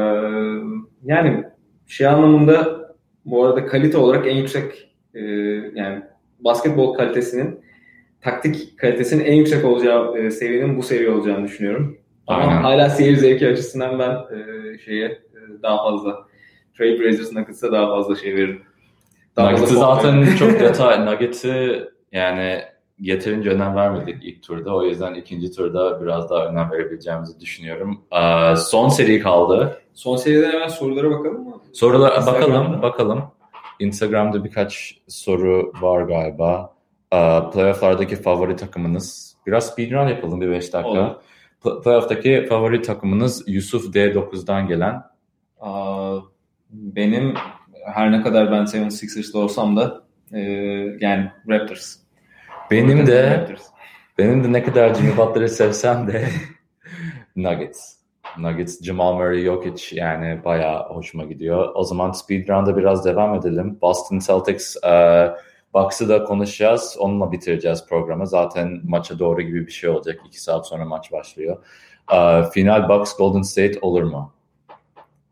[1.03, 1.43] yani
[1.87, 2.83] şey anlamında
[3.25, 5.21] bu arada kalite olarak en yüksek e,
[5.75, 6.01] yani
[6.39, 7.59] basketbol kalitesinin
[8.23, 11.97] taktik kalitesinin en yüksek olacağı e, seviyenin bu seviye olacağını düşünüyorum.
[12.27, 12.61] Ama Aynen.
[12.61, 16.27] hala seyir zevki açısından ben e, şeye e, daha fazla
[16.77, 18.61] Trey Blazers Nuggets'a daha fazla şey veririm.
[19.37, 21.05] Nuggets'ı zaten çok detay.
[21.05, 22.61] Nuggets'ı yani
[22.99, 24.75] yeterince önem vermedik ilk turda.
[24.75, 28.01] O yüzden ikinci turda biraz daha önem verebileceğimizi düşünüyorum.
[28.11, 29.81] Ee, son seri kaldı.
[29.93, 31.61] Son seriden hemen sorulara bakalım mı?
[31.73, 33.23] Sorulara bakalım, bakalım.
[33.79, 36.72] Instagram'da birkaç soru var galiba.
[37.13, 39.35] Ee, playoff'lardaki favori takımınız.
[39.47, 40.89] Biraz speedrun yapalım bir 5 dakika.
[41.65, 41.81] Olur.
[41.83, 45.03] Playoff'taki favori takımınız Yusuf D9'dan gelen.
[46.69, 47.33] benim
[47.85, 50.03] her ne kadar ben 76ers'da olsam da
[50.33, 50.39] e,
[50.99, 51.95] yani Raptors.
[52.71, 53.63] Benim de Raptors.
[54.17, 56.27] benim de ne kadar Jimmy Butler'ı sevsem de
[57.35, 57.93] Nuggets.
[58.37, 61.71] Nuggets, Jamal Murray, Jokic yani bayağı hoşuma gidiyor.
[61.75, 63.77] O zaman speedrun'da biraz devam edelim.
[63.81, 64.89] Boston Celtics e,
[65.73, 66.95] Bucks'ı da konuşacağız.
[66.99, 68.27] Onunla bitireceğiz programı.
[68.27, 70.19] Zaten maça doğru gibi bir şey olacak.
[70.27, 71.57] İki saat sonra maç başlıyor.
[72.13, 74.33] E, final Bucks Golden State olur mu?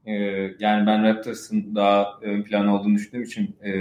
[0.05, 0.13] E,
[0.59, 3.71] yani ben Raptors'ın daha ön plan olduğunu düşündüğüm için e,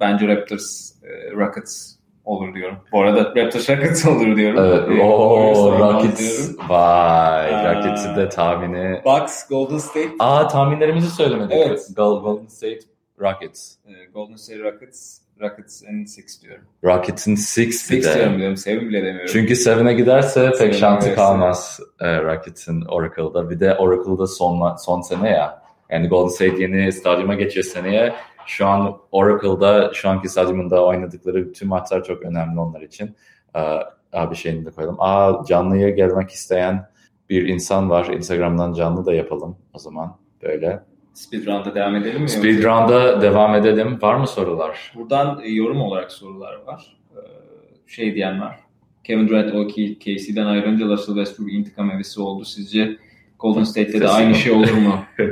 [0.00, 2.76] bence Raptors e, Rockets olur diyorum.
[2.92, 4.58] Bu arada Raptors Rockets olur diyorum.
[4.64, 4.98] Evet.
[5.00, 6.50] Ee, Oo, Rockets.
[6.68, 7.74] Vay.
[7.74, 9.00] Rockets'i de tahmini.
[9.04, 10.10] Bucks, Golden State.
[10.18, 11.56] Aa tahminlerimizi söylemedik.
[11.56, 11.88] Evet.
[11.96, 12.80] Golden State
[13.20, 13.74] Rockets.
[13.86, 15.20] Ee, Golden State Rockets.
[15.40, 16.64] Rockets in 6 diyorum.
[16.84, 18.14] Rockets'in 6 bir de.
[18.14, 18.56] diyorum diyorum.
[18.66, 19.30] 7 bile demiyorum.
[19.32, 23.50] Çünkü 7'e giderse pek şansı kalmaz e, Rockets'in Oracle'da.
[23.50, 25.62] Bir de Oracle'da son, son sene ya.
[25.90, 28.14] Yani Golden State yeni stadyuma geçiyor seneye
[28.46, 33.16] şu an Oracle'da şu anki stadyumunda oynadıkları tüm maçlar çok önemli onlar için.
[33.56, 33.60] Ee,
[34.12, 34.96] abi şeyini de koyalım.
[34.98, 36.86] Aa canlıya gelmek isteyen
[37.30, 38.06] bir insan var.
[38.06, 40.89] Instagram'dan canlı da yapalım o zaman böyle.
[41.20, 42.28] Speedrun'da devam edelim mi?
[42.28, 43.98] Speedrun'da devam edelim.
[44.02, 44.92] Var mı sorular?
[44.94, 46.96] Buradan e, yorum olarak sorular var.
[47.12, 47.20] Ee,
[47.86, 48.56] şey diyen var.
[49.04, 49.68] Kevin Durant o
[50.00, 52.44] KC'den ayrılınca Russell Westbrook intikam hevesi oldu.
[52.44, 52.96] Sizce
[53.38, 54.94] Golden State'te de aynı şey olur mu?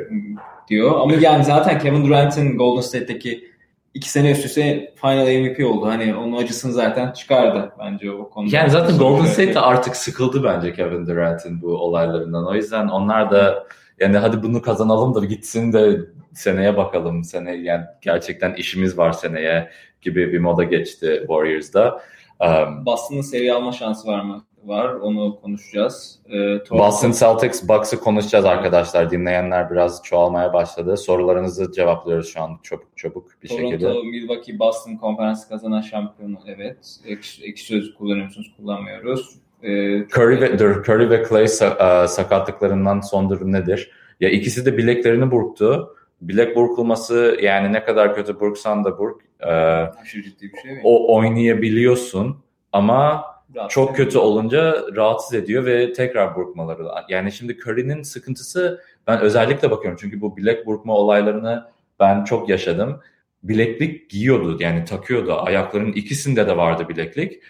[0.69, 1.01] diyor.
[1.01, 3.49] Ama yani zaten Kevin Durant'in Golden State'deki
[3.95, 5.87] iki sene üst üste final MVP oldu.
[5.87, 8.57] Hani onun acısını zaten çıkardı bence o konuda.
[8.57, 12.47] Yani zaten Golden State de artık sıkıldı bence Kevin Durant'in bu olaylarından.
[12.47, 13.67] O yüzden onlar da
[14.01, 16.01] yani hadi bunu kazanalım da gitsin de
[16.35, 17.25] seneye bakalım.
[17.25, 19.71] Sene yani gerçekten işimiz var seneye
[20.03, 22.03] gibi bir moda geçti Warriors'da.
[22.41, 24.45] Um, Boston'ın seri alma şansı var mı?
[24.65, 24.95] var.
[24.95, 26.19] Onu konuşacağız.
[26.33, 29.11] Ee, Boston Celtics Bucks'ı konuşacağız arkadaşlar.
[29.11, 30.97] Dinleyenler biraz çoğalmaya başladı.
[30.97, 33.89] Sorularınızı cevaplıyoruz şu an çabuk çabuk bir Toronto, şekilde.
[33.89, 36.99] Toronto, Milwaukee, Boston konferansı kazanan şampiyonu evet.
[37.07, 38.55] Ekşi, ekşi sözlük kullanıyor musunuz?
[38.57, 39.39] Kullanmıyoruz.
[39.63, 43.91] Ee, Curry, ve, dur, Curry ve Clay e, sakatlıklarından son durum nedir?
[44.21, 45.95] Ya ikisi de bileklerini burktu.
[46.21, 49.21] Bilek burkulması yani ne kadar kötü burksan da burk.
[49.41, 50.81] E, Aşırı ciddi bir şey mi?
[50.85, 52.37] O oynayabiliyorsun
[52.73, 53.25] ama
[53.57, 56.83] rahatsız çok kötü olunca rahatsız ediyor ve tekrar burkmaları.
[57.09, 61.65] Yani şimdi Curry'nin sıkıntısı ben özellikle bakıyorum çünkü bu bilek burkma olaylarını
[62.01, 63.01] ben çok yaşadım.
[63.43, 65.35] Bileklik giyiyordu yani takıyordu.
[65.41, 67.43] Ayaklarının ikisinde de vardı bileklik.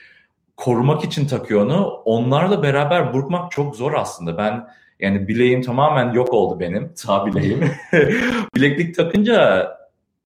[0.58, 1.86] Korumak için takıyor onu.
[2.04, 4.38] Onlarla beraber burkmak çok zor aslında.
[4.38, 4.68] Ben
[5.00, 6.92] yani bileğim tamamen yok oldu benim.
[6.94, 7.70] Sağ bileğim.
[8.54, 9.68] bileklik takınca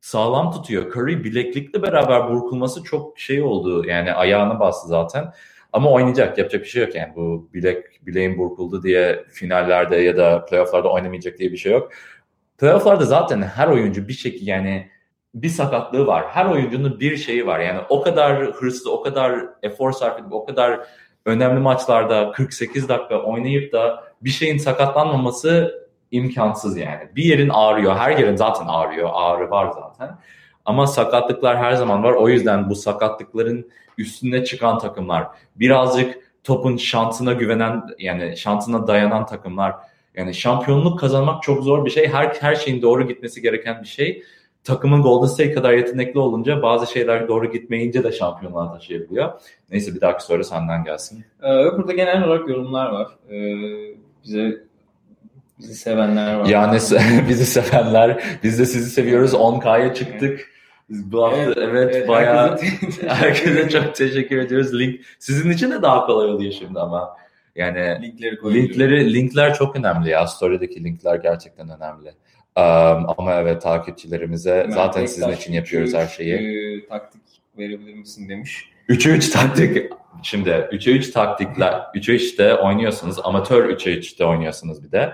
[0.01, 0.87] sağlam tutuyor.
[0.87, 3.87] Curry bileklikle beraber burkulması çok şey oldu.
[3.87, 5.33] Yani ayağını bastı zaten.
[5.73, 6.39] Ama oynayacak.
[6.39, 7.13] Yapacak bir şey yok yani.
[7.17, 11.93] Bu bilek bileğin burkuldu diye finallerde ya da playofflarda oynamayacak diye bir şey yok.
[12.59, 14.89] Playofflarda zaten her oyuncu bir şekilde yani
[15.35, 16.25] bir sakatlığı var.
[16.29, 17.61] Her oyuncunun bir şeyi var.
[17.61, 20.81] Yani o kadar hırslı, o kadar efor sarf edip, o kadar
[21.27, 27.09] önemli maçlarda 48 dakika oynayıp da bir şeyin sakatlanmaması imkansız yani.
[27.17, 27.97] Bir yerin ağrıyor.
[27.97, 29.11] Her yerin zaten ağrıyor.
[29.13, 30.19] Ağrı var zaten.
[30.65, 32.13] Ama sakatlıklar her zaman var.
[32.13, 35.27] O yüzden bu sakatlıkların üstüne çıkan takımlar
[35.57, 39.75] birazcık topun şansına güvenen yani şansına dayanan takımlar.
[40.15, 42.09] Yani şampiyonluk kazanmak çok zor bir şey.
[42.09, 44.23] Her her şeyin doğru gitmesi gereken bir şey.
[44.65, 49.33] Takımın Golden State kadar yetenekli olunca bazı şeyler doğru gitmeyince de şampiyonluğa taşıyabiliyor.
[49.71, 51.25] Neyse bir dahaki soru senden gelsin.
[51.43, 53.09] Ee, burada genel olarak yorumlar var.
[53.31, 53.35] Ee,
[54.25, 54.57] bize
[55.59, 56.47] bizi sevenler var.
[56.47, 56.79] Yani
[57.29, 59.33] bizi sevenler, biz de sizi seviyoruz.
[59.35, 60.53] 10K'ya çıktık.
[60.89, 64.81] Bu hafta evet, evet, evet bayağı herkese, herkese çok teşekkür ediyoruz.
[64.81, 67.17] Link sizin için de daha kolay oluyor şimdi ama.
[67.57, 70.27] Yani linkleri linkleri linkler çok önemli ya.
[70.27, 72.15] Story'deki linkler gerçekten önemli.
[72.57, 76.35] Um, ama evet takipçilerimize ben zaten sizin için yapıyoruz her şeyi.
[76.35, 77.23] E, taktik
[77.59, 78.71] verebilir misin demiş.
[78.89, 79.93] 3'e 3 taktik.
[80.23, 81.73] Şimdi 3'e 3 taktikler.
[81.73, 83.17] 3'e 3'te oynuyorsunuz.
[83.25, 85.13] Amatör 3'e 3'te oynuyorsunuz bir de.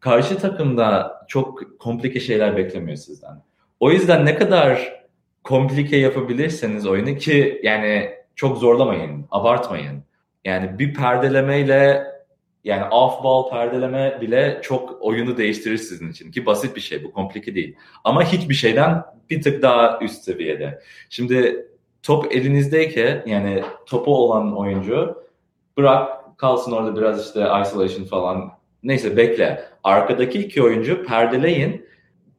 [0.00, 3.42] Karşı takımda çok komplike şeyler beklemiyor sizden.
[3.80, 5.04] O yüzden ne kadar
[5.44, 10.02] komplike yapabilirseniz oyunu ki yani çok zorlamayın, abartmayın.
[10.44, 12.06] Yani bir perdelemeyle
[12.64, 17.12] yani off ball perdeleme bile çok oyunu değiştirir sizin için ki basit bir şey bu
[17.12, 17.76] komplike değil.
[18.04, 20.82] Ama hiçbir şeyden bir tık daha üst seviyede.
[21.10, 21.66] Şimdi
[22.02, 25.22] top elinizdeyken yani topu olan oyuncu
[25.76, 28.50] bırak kalsın orada biraz işte isolation falan
[28.82, 29.64] neyse bekle.
[29.84, 31.86] Arkadaki iki oyuncu perdeleyin.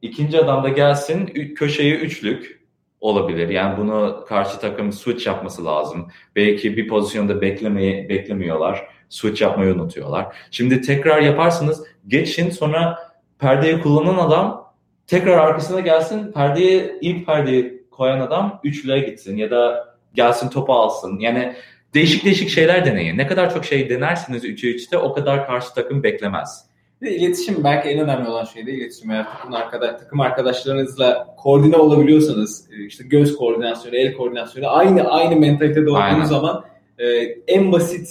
[0.02, 2.66] İkinci adam da gelsin köşeyi üçlük
[3.00, 3.48] olabilir.
[3.48, 6.08] Yani bunu karşı takım switch yapması lazım.
[6.36, 8.95] Belki bir pozisyonda beklemeyi beklemiyorlar.
[9.08, 10.26] Switch yapmayı unutuyorlar.
[10.50, 11.84] Şimdi tekrar yaparsınız.
[12.08, 12.98] Geçin sonra
[13.38, 14.72] perdeyi kullanan adam
[15.06, 16.32] tekrar arkasına gelsin.
[16.32, 21.18] Perdeyi ilk perdeyi koyan adam üçlüye gitsin ya da gelsin topu alsın.
[21.18, 21.54] Yani
[21.94, 23.18] değişik değişik şeyler deneyin.
[23.18, 26.66] Ne kadar çok şey denersiniz 3'e 3'te o kadar karşı takım beklemez.
[27.02, 29.10] Bir de iletişim belki en önemli olan şey de iletişim.
[29.10, 35.36] Eğer takım, arkadaş, takım arkadaşlarınızla koordine olabiliyorsanız, e, işte göz koordinasyonu, el koordinasyonu aynı aynı
[35.36, 36.64] mentalitede olduğunuz zaman
[36.98, 37.06] e,
[37.46, 38.08] en basit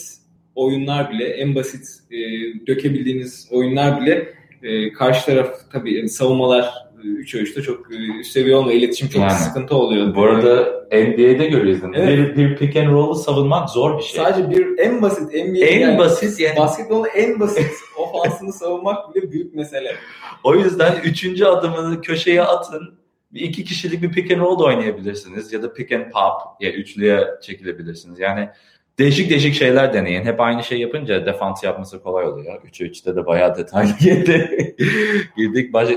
[0.55, 2.17] oyunlar bile, en basit e,
[2.67, 4.33] dökebildiğiniz oyunlar bile
[4.63, 8.77] e, karşı taraf tabii yani savunmalar 3 3'te çok e, üst seviye olmuyor.
[8.77, 10.15] İletişim çok yani, sıkıntı oluyor.
[10.15, 11.93] Bu arada NBA'de görüyorsun.
[11.95, 12.37] Evet.
[12.37, 14.23] Bir, bir pick and roll'u savunmak zor bir şey.
[14.23, 19.31] Sadece bir en basit NBA en yani, basit yani basketbolun en basit ofansını savunmak bile
[19.31, 19.95] büyük mesele.
[20.43, 22.95] O yüzden üçüncü adımını köşeye atın.
[23.31, 26.71] Bir iki kişilik bir pick and roll da oynayabilirsiniz ya da pick and pop ya
[26.71, 28.19] üçlüye çekilebilirsiniz.
[28.19, 28.49] Yani
[28.99, 30.23] değişik değişik şeyler deneyin.
[30.23, 32.61] Hep aynı şey yapınca defans yapması kolay oluyor.
[32.63, 34.75] 3'e 3'te de bayağı detaylı girdi.
[35.37, 35.73] girdik.
[35.73, 35.89] Baş,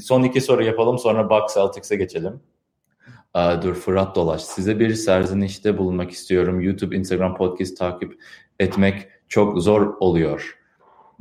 [0.00, 2.40] son iki soru yapalım sonra Bucks Celtics'e geçelim.
[3.34, 4.42] Aa, dur Fırat Dolaş.
[4.42, 6.60] Size bir serzenişte bulunmak istiyorum.
[6.60, 8.12] YouTube, Instagram, podcast takip
[8.60, 8.94] etmek
[9.28, 10.58] çok zor oluyor.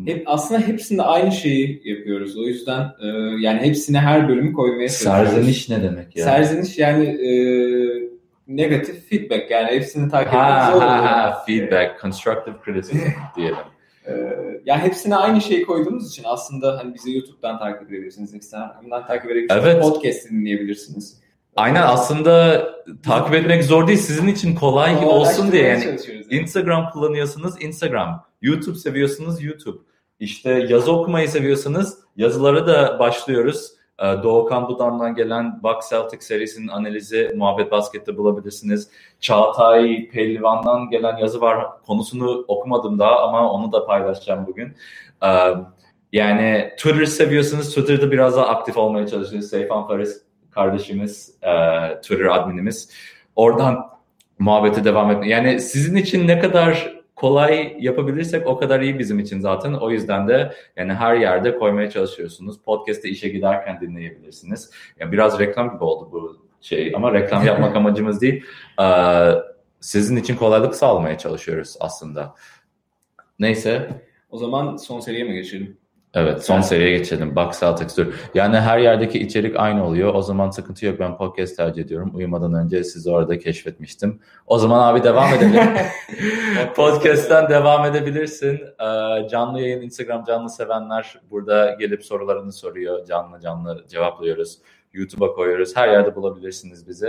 [0.05, 2.37] Hep, aslında hepsinde aynı şeyi yapıyoruz.
[2.37, 3.07] O yüzden e,
[3.39, 5.29] yani hepsine her bölümü koymaya çalışıyoruz.
[5.29, 6.25] Serzeniş ne demek ya?
[6.25, 7.31] Serzeniş yani e,
[8.47, 10.81] negatif feedback yani hepsini takip zor oluyor.
[10.81, 13.55] Ha, feedback, constructive criticism diyelim.
[14.07, 14.11] Ee,
[14.65, 19.65] ya hepsine aynı şeyi koyduğumuz için aslında hani bizi YouTube'dan takip edebilirsiniz, Instagram'dan takip edebilirsiniz,
[19.65, 19.81] evet.
[19.81, 21.21] podcast dinleyebilirsiniz.
[21.55, 22.65] Aynen aslında
[23.03, 23.99] takip etmek zor değil.
[23.99, 25.97] Sizin için kolay Ama olsun diye yani.
[26.29, 28.25] Instagram kullanıyorsunuz Instagram.
[28.41, 29.77] YouTube seviyorsunuz YouTube.
[30.19, 33.71] İşte yazı okumayı seviyorsanız yazıları da başlıyoruz.
[34.01, 38.89] Ee, Doğukan Budan'dan gelen Buck Celtic serisinin analizi Muhabbet Basket'te bulabilirsiniz.
[39.19, 41.65] Çağatay Pehlivan'dan gelen yazı var.
[41.85, 44.73] Konusunu okumadım daha ama onu da paylaşacağım bugün.
[45.23, 45.27] Ee,
[46.13, 49.49] yani Twitter seviyorsanız Twitter'da biraz daha aktif olmaya çalışıyoruz.
[49.49, 50.21] Seyfan Faris
[50.51, 51.51] kardeşimiz, e,
[52.01, 52.89] Twitter adminimiz.
[53.35, 53.89] Oradan
[54.39, 55.29] muhabbete devam etmek.
[55.29, 59.73] Yani sizin için ne kadar kolay yapabilirsek o kadar iyi bizim için zaten.
[59.73, 62.59] O yüzden de yani her yerde koymaya çalışıyorsunuz.
[62.65, 64.71] Podcast'te işe giderken dinleyebilirsiniz.
[64.99, 68.43] Yani biraz reklam gibi oldu bu şey ama reklam yapmak amacımız değil.
[68.81, 69.31] Ee,
[69.79, 72.35] sizin için kolaylık sağlamaya çalışıyoruz aslında.
[73.39, 74.01] Neyse.
[74.29, 75.77] O zaman son seriye mi geçelim?
[76.13, 77.35] Evet son seriye geçelim.
[77.35, 78.05] Box Celtics Tour.
[78.33, 80.13] Yani her yerdeki içerik aynı oluyor.
[80.13, 80.99] O zaman sıkıntı yok.
[80.99, 82.11] Ben podcast tercih ediyorum.
[82.15, 84.19] Uyumadan önce sizi orada keşfetmiştim.
[84.47, 85.69] O zaman abi devam edelim.
[86.75, 88.59] Podcast'ten devam edebilirsin.
[88.79, 93.05] Ee, canlı yayın Instagram canlı sevenler burada gelip sorularını soruyor.
[93.05, 94.57] Canlı canlı cevaplıyoruz.
[94.93, 95.75] YouTube'a koyuyoruz.
[95.75, 97.07] Her yerde bulabilirsiniz bizi.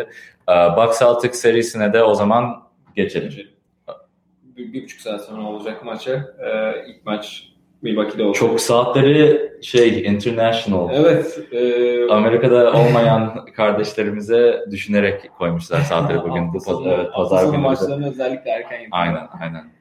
[0.48, 2.62] Ee, Box Celtics serisine de o zaman
[2.96, 3.32] geçelim.
[4.42, 6.34] Bir, bir buçuk saat sonra olacak maçı.
[6.38, 7.51] Ee, ilk maç
[7.82, 8.32] Milwaukee'de oldu.
[8.32, 10.90] Çok saatleri şey international.
[10.94, 11.38] Evet.
[11.52, 12.12] E...
[12.12, 17.58] Amerika'da olmayan kardeşlerimize düşünerek koymuşlar saatleri bugün bu sonu, evet, pazar günü.
[17.58, 18.88] maçlarını özellikle erken yapıyorlar.
[18.90, 19.72] Aynen aynen.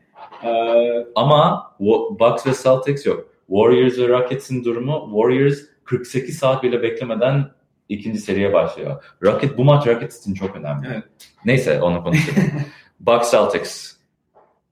[0.43, 1.05] Ee...
[1.15, 1.71] Ama
[2.19, 3.25] Bucks ve Celtics yok.
[3.47, 7.45] Warriors ve Rockets'in durumu Warriors 48 saat bile beklemeden
[7.89, 9.03] ikinci seriye başlıyor.
[9.23, 10.87] Rocket bu maç Rockets için çok önemli.
[10.93, 11.03] Evet.
[11.45, 12.43] Neyse onu konuşalım.
[12.99, 13.95] Bucks Celtics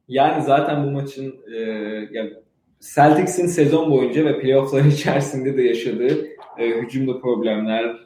[0.07, 1.59] Yani zaten bu maçın e,
[2.11, 2.33] yani
[2.79, 6.27] Celtics'in sezon boyunca ve playofflar içerisinde de yaşadığı
[6.57, 7.97] e, hücumda problemler, e,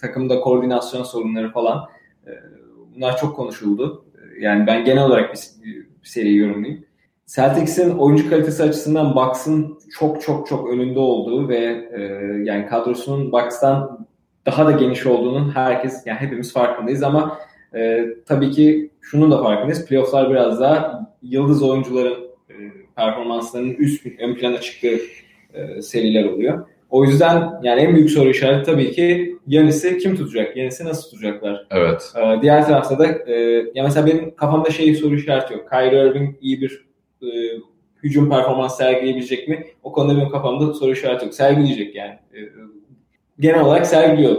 [0.00, 1.88] takımda koordinasyon sorunları falan
[2.26, 2.30] e,
[2.96, 4.04] bunlar çok konuşuldu.
[4.14, 5.40] E, yani ben genel olarak bir,
[6.02, 6.84] bir seri yorumlayayım.
[7.26, 12.02] Celtics'in oyuncu kalitesi açısından Bucks'ın çok çok çok önünde olduğu ve e,
[12.44, 14.06] yani kadrosunun Bucks'tan
[14.46, 17.38] daha da geniş olduğunun herkes yani hepimiz farkındayız ama
[17.74, 19.86] e, tabii ki şunun da farkındayız.
[19.86, 22.23] Playoff'lar biraz daha yıldız oyuncuların
[22.96, 24.98] performanslarının üst ön plana çıktığı
[25.54, 26.66] e, seriler oluyor.
[26.90, 30.56] O yüzden yani en büyük soru işareti tabii ki Yanis'i kim tutacak?
[30.56, 31.66] Yanis'i nasıl tutacaklar?
[31.70, 32.12] Evet.
[32.16, 35.70] Ee, diğer tarafta da e, ya mesela benim kafamda şey soru işareti yok.
[35.70, 36.84] Kyrie Irving iyi bir
[37.22, 37.26] e,
[38.02, 39.66] hücum performans sergileyebilecek mi?
[39.82, 41.34] O konuda benim kafamda soru işareti yok.
[41.34, 42.12] Sergileyecek yani.
[42.12, 42.38] E,
[43.40, 44.36] genel olarak sergiliyor.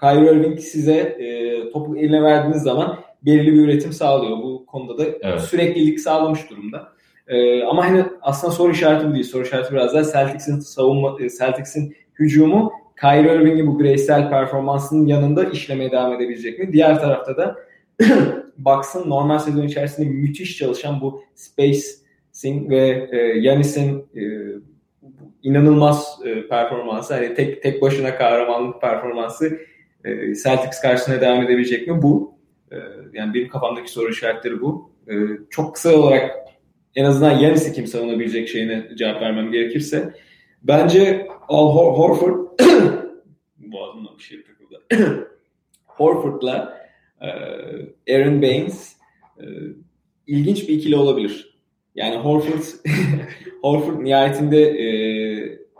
[0.00, 4.36] Kyrie Irving size e, topu eline verdiğiniz zaman belirli bir üretim sağlıyor.
[4.36, 5.40] Bu konuda da evet.
[5.40, 6.95] süreklilik sağlamış durumda.
[7.28, 9.24] E, ama hani aslında soru işareti bu değil.
[9.24, 15.44] Soru işareti biraz daha Celtics'in savunma, e, Celtics'in hücumu Kyrie Irving'in bu bireysel performansının yanında
[15.44, 16.72] işlemeye devam edebilecek mi?
[16.72, 17.56] Diğer tarafta da
[18.58, 24.22] Bucks'ın normal sezon içerisinde müthiş çalışan bu spacing ve e, Yanis'in e,
[25.42, 29.58] inanılmaz e, performansı, hani tek tek başına kahramanlık performansı
[30.04, 32.02] e, Celtics karşısına devam edebilecek mi?
[32.02, 32.34] Bu.
[32.72, 32.76] E,
[33.12, 34.90] yani benim kafamdaki soru işaretleri bu.
[35.08, 35.14] E,
[35.50, 36.45] çok kısa olarak
[36.96, 40.14] en azından Yanis'i kim savunabilecek şeyine cevap vermem gerekirse
[40.62, 42.36] bence Al Hor Horford
[43.58, 44.82] boğazımdan bir şey takıldı.
[45.86, 46.78] Horford'la
[47.20, 48.96] e, Aaron Baines
[49.40, 49.44] e,
[50.26, 51.58] ilginç bir ikili olabilir.
[51.94, 52.62] Yani Horford
[53.62, 54.86] Horford nihayetinde e,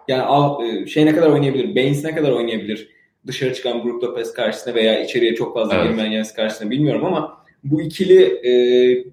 [0.09, 2.97] yani al, e, şey ne kadar oynayabilir, Baines ne kadar oynayabilir
[3.27, 5.87] dışarı çıkan Brook Lopez karşısında veya içeriye çok fazla evet.
[5.87, 8.53] girmeyen Yanis karşısında bilmiyorum ama bu ikili e,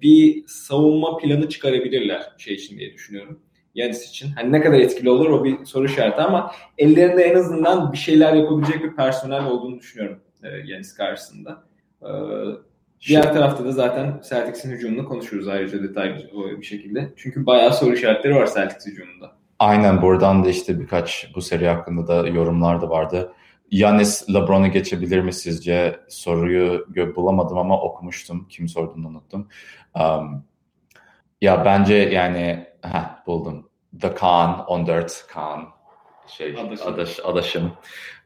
[0.02, 3.40] bir savunma planı çıkarabilirler şey için diye düşünüyorum.
[3.74, 4.28] Yanis için.
[4.36, 8.32] Hani ne kadar etkili olur o bir soru işareti ama ellerinde en azından bir şeyler
[8.32, 11.62] yapabilecek bir personel olduğunu düşünüyorum e, Yanis karşısında.
[12.02, 12.10] E,
[13.08, 16.30] diğer tarafta da zaten Celtics'in hücumunu konuşuruz ayrıca detaylı
[16.60, 17.12] bir şekilde.
[17.16, 19.32] Çünkü bayağı soru işaretleri var Celtics hücumunda.
[19.58, 23.32] Aynen buradan da işte birkaç bu seri hakkında da yorumlar da vardı.
[23.74, 26.00] Yanis LeBron'u geçebilir mi sizce?
[26.08, 28.48] Soruyu bulamadım ama okumuştum.
[28.48, 29.48] Kim sorduğunu unuttum.
[29.94, 30.44] Um,
[31.40, 33.68] ya bence yani ha buldum.
[34.00, 35.68] The Khan 14 Khan
[36.26, 36.88] şey adaşım.
[36.88, 37.72] Adaş, adaşım.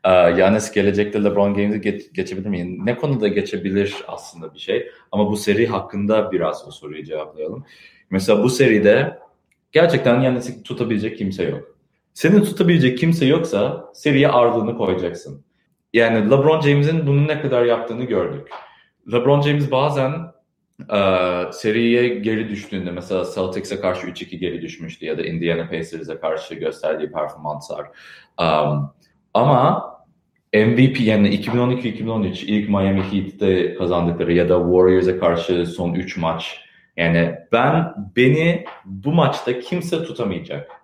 [0.05, 2.87] Ee, Yanis gelecekte LeBron James'i geç, geçebilir mi?
[2.87, 4.91] Ne konuda geçebilir aslında bir şey.
[5.13, 7.65] Ama bu seri hakkında biraz o soruyu cevaplayalım.
[8.11, 9.19] Mesela bu seride
[9.73, 11.78] gerçekten Yanis'i tutabilecek kimse yok.
[12.19, 15.45] Senin tutabilecek kimse yoksa seriye ağırlığını koyacaksın.
[15.93, 18.49] Yani LeBron James'in bunu ne kadar yaptığını gördük.
[19.13, 20.13] LeBron James bazen
[20.93, 21.01] e,
[21.53, 27.13] seriye geri düştüğünde mesela Celtics'e karşı 3-2 geri düşmüştü ya da Indiana Pacers'e karşı gösterdiği
[27.13, 27.87] performanslar.
[28.41, 28.95] Um,
[29.35, 29.85] ama
[30.55, 36.61] MVP yani 2012-2013 ilk Miami Heat'te kazandıkları ya da Warriors'a karşı son 3 maç
[36.97, 40.78] yani ben beni bu maçta kimse tutamayacak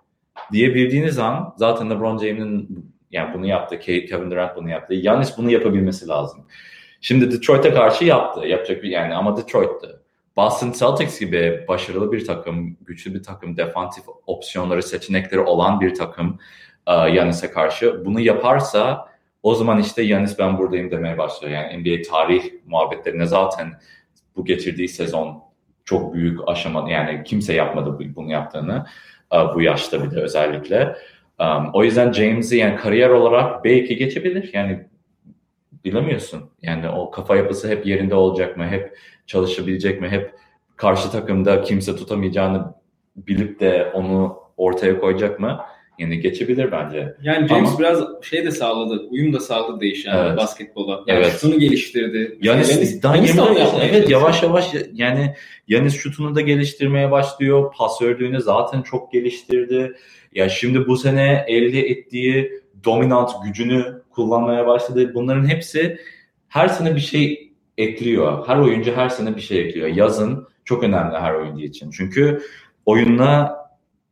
[0.51, 4.93] diyebildiğiniz an zaten LeBron James'in yani bunu yaptı, Kevin Durant bunu yaptı.
[4.93, 6.45] Yanis bunu yapabilmesi lazım.
[7.01, 8.47] Şimdi Detroit'e karşı yaptı.
[8.47, 9.87] Yapacak bir yani ama Detroit'ti.
[10.37, 16.39] Boston Celtics gibi başarılı bir takım, güçlü bir takım, defansif opsiyonları, seçenekleri olan bir takım
[16.87, 19.07] e, Yanis'e karşı bunu yaparsa
[19.43, 21.53] o zaman işte Yanis ben buradayım demeye başlıyor.
[21.53, 23.79] Yani NBA tarih muhabbetlerine zaten
[24.35, 25.43] bu getirdiği sezon
[25.85, 29.14] çok büyük aşama yani kimse yapmadı bunu yaptığını e,
[29.55, 30.95] bu yaşta bir de özellikle.
[31.73, 34.49] O yüzden James'i yani kariyer olarak belki geçebilir.
[34.53, 34.85] Yani
[35.85, 36.49] bilemiyorsun.
[36.61, 38.67] Yani o kafa yapısı hep yerinde olacak mı?
[38.67, 40.09] Hep çalışabilecek mi?
[40.09, 40.35] Hep
[40.75, 42.73] karşı takımda kimse tutamayacağını
[43.15, 45.59] bilip de onu ortaya koyacak mı?
[45.99, 47.15] Yani geçebilir bence.
[47.23, 50.37] Yani James Ama, biraz şey de sağladı, uyum da sağladı değişen evet.
[50.37, 51.03] basketbola.
[51.07, 51.31] Yani evet.
[51.31, 52.37] şutunu geliştirdi.
[52.41, 52.63] Yani
[53.03, 53.37] daha Yanis
[53.81, 55.35] evet yavaş yavaş yani
[55.67, 57.73] Yanis şutunu da geliştirmeye başlıyor.
[57.77, 59.95] Pasörlüğünü zaten çok geliştirdi.
[60.33, 62.51] Ya şimdi bu sene elde ettiği
[62.85, 65.11] dominant gücünü kullanmaya başladı.
[65.13, 65.97] Bunların hepsi
[66.47, 68.47] her sene bir şey ekliyor.
[68.47, 69.87] Her oyuncu her sene bir şey ekliyor.
[69.87, 71.91] Yazın çok önemli her oyuncu için.
[71.91, 72.41] Çünkü
[72.85, 73.55] oyununa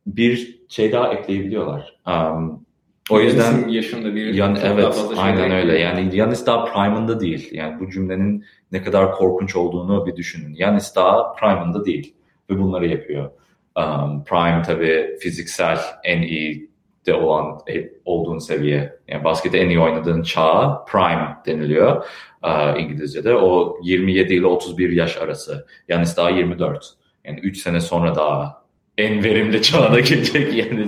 [0.06, 1.96] bir şey daha ekleyebiliyorlar.
[2.06, 2.64] Um,
[3.10, 5.78] o yüzden yaşında bir yan, evet şey aynen öyle.
[5.78, 7.48] Yani Yanis daha prime'ında değil.
[7.52, 10.54] Yani bu cümlenin ne kadar korkunç olduğunu bir düşünün.
[10.54, 12.14] Yanis daha prime'ında değil
[12.50, 13.30] ve bunları yapıyor.
[13.76, 16.70] Um, prime tabii fiziksel en iyi
[17.06, 18.98] de olan e, olduğun seviye.
[19.08, 22.04] Yani baskette en iyi oynadığın çağa prime deniliyor
[22.44, 23.34] uh, İngilizce'de.
[23.34, 25.66] O 27 ile 31 yaş arası.
[25.88, 26.86] Yani daha 24.
[27.24, 28.63] Yani 3 sene sonra daha
[28.98, 30.86] en verimli çağına gelecek yani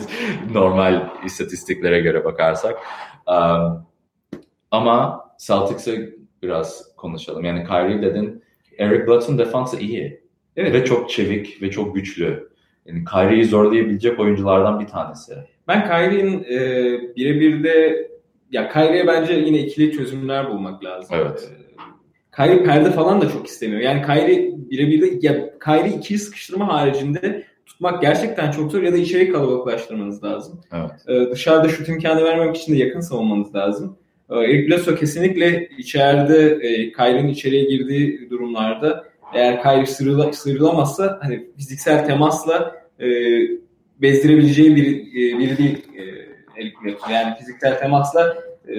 [0.53, 2.79] normal istatistiklere göre bakarsak.
[3.27, 3.87] Um,
[4.71, 6.11] ama Celtics'e
[6.43, 7.45] biraz konuşalım.
[7.45, 8.43] Yani Kyrie dedin,
[8.79, 10.21] Eric Bledsoe'un defansı iyi.
[10.57, 10.73] Evet.
[10.73, 12.49] Ve çok çevik ve çok güçlü.
[12.87, 15.35] Yani Kyrie'yi zorlayabilecek oyunculardan bir tanesi.
[15.69, 18.09] Ben Kyrie'nin e, birebir de
[18.51, 21.17] ya Kyrie'ye bence yine ikili çözümler bulmak lazım.
[21.21, 21.51] Evet.
[21.63, 21.67] E,
[22.37, 23.81] Kyrie perde falan da çok istemiyor.
[23.81, 28.97] Yani Kyrie birebir de ya Kyrie ikili sıkıştırma haricinde tutmak gerçekten çok zor ya da
[28.97, 30.61] içeri kalabalıklaştırmanız lazım.
[30.73, 30.91] Evet.
[31.09, 33.99] Ee, dışarıda şut imkanı vermemek için de yakın savunmanız lazım.
[34.31, 39.05] Ee, Eric Bledsoe kesinlikle içeride e, Kyrie'nin içeriye girdiği durumlarda
[39.35, 43.07] eğer Kyrie sıyrıla, sıyrılamazsa hani fiziksel temasla e,
[44.03, 46.03] bezdirebileceği bir, e, biri değil e,
[46.61, 47.13] Eric Bledsoe.
[47.13, 48.37] Yani fiziksel temasla
[48.69, 48.75] e,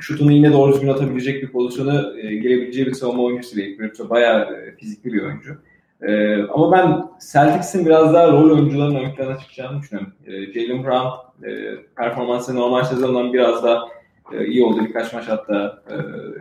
[0.00, 3.78] şutunu yine doğru düzgün atabilecek bir pozisyona e, girebileceği bir savunma oyuncusu değil.
[3.78, 5.58] Bledsoe bayağı e, fizikli bir oyuncu.
[6.06, 10.12] Ee, ama ben Celtics'in biraz daha rol oyuncularının ön plana çıkacağını düşünüyorum.
[10.26, 11.50] Ee, Jalen Brown e,
[11.96, 13.88] performansı normal sezondan biraz daha
[14.32, 14.84] e, iyi oldu.
[14.88, 15.94] Birkaç maç hatta e,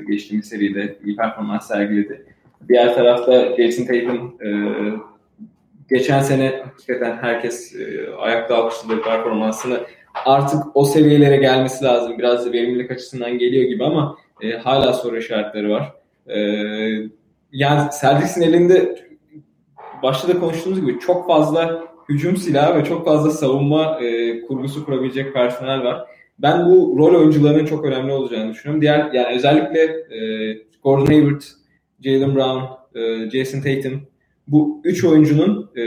[0.03, 2.26] geçtiğimiz seride iyi performans sergiledi.
[2.70, 4.49] Diğer tarafta Jason Tatum e,
[5.89, 9.80] geçen sene hakikaten herkes e, ayakta alkışladığı performansını
[10.26, 12.18] artık o seviyelere gelmesi lazım.
[12.18, 15.93] Biraz da verimlilik açısından geliyor gibi ama e, hala soru işaretleri var.
[16.28, 16.39] E,
[17.51, 19.05] yani Celtics'in elinde
[20.04, 25.34] başta da konuştuğumuz gibi çok fazla hücum silahı ve çok fazla savunma e, kurgusu kurabilecek
[25.34, 26.08] personel var.
[26.39, 28.82] Ben bu rol oyuncularının çok önemli olacağını düşünüyorum.
[28.82, 29.82] Diğer yani özellikle
[30.16, 31.41] e, Gordon Hayward,
[32.04, 32.64] Jalen Brown,
[33.00, 34.08] e, Jason Tatum
[34.48, 35.84] bu üç oyuncunun e,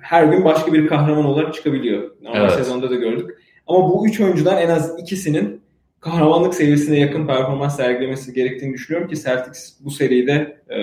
[0.00, 2.10] her gün başka bir kahraman olarak çıkabiliyor.
[2.22, 2.52] Normal evet.
[2.52, 3.30] sezonda da gördük.
[3.66, 5.60] Ama bu üç oyuncudan en az ikisinin
[6.00, 10.78] kahramanlık seviyesine yakın performans sergilemesi gerektiğini düşünüyorum ki Celtics bu seride e,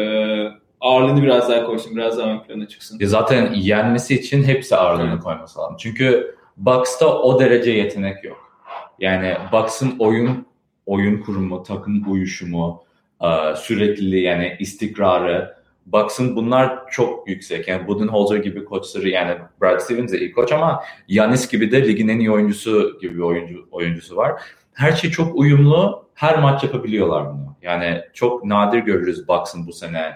[0.81, 2.99] ağırlığını biraz daha koysun, biraz daha ön plana çıksın.
[3.01, 5.23] E zaten yenmesi için hepsi ağırlığını evet.
[5.23, 5.75] koyması lazım.
[5.79, 8.51] Çünkü Bucks'ta o derece yetenek yok.
[8.99, 10.45] Yani Bucks'ın oyun
[10.85, 12.83] oyun kurumu, takım uyuşumu,
[13.21, 15.55] e, sürekliliği yani istikrarı
[15.85, 17.67] Bucks'ın bunlar çok yüksek.
[17.67, 22.07] Yani Budenholzer gibi koçları yani Brad Stevens de iyi koç ama Yanis gibi de ligin
[22.07, 24.41] en iyi oyuncusu gibi bir oyuncu, oyuncusu var.
[24.73, 26.05] Her şey çok uyumlu.
[26.13, 27.55] Her maç yapabiliyorlar bunu.
[27.61, 30.13] Yani çok nadir görürüz Bucks'ın bu sene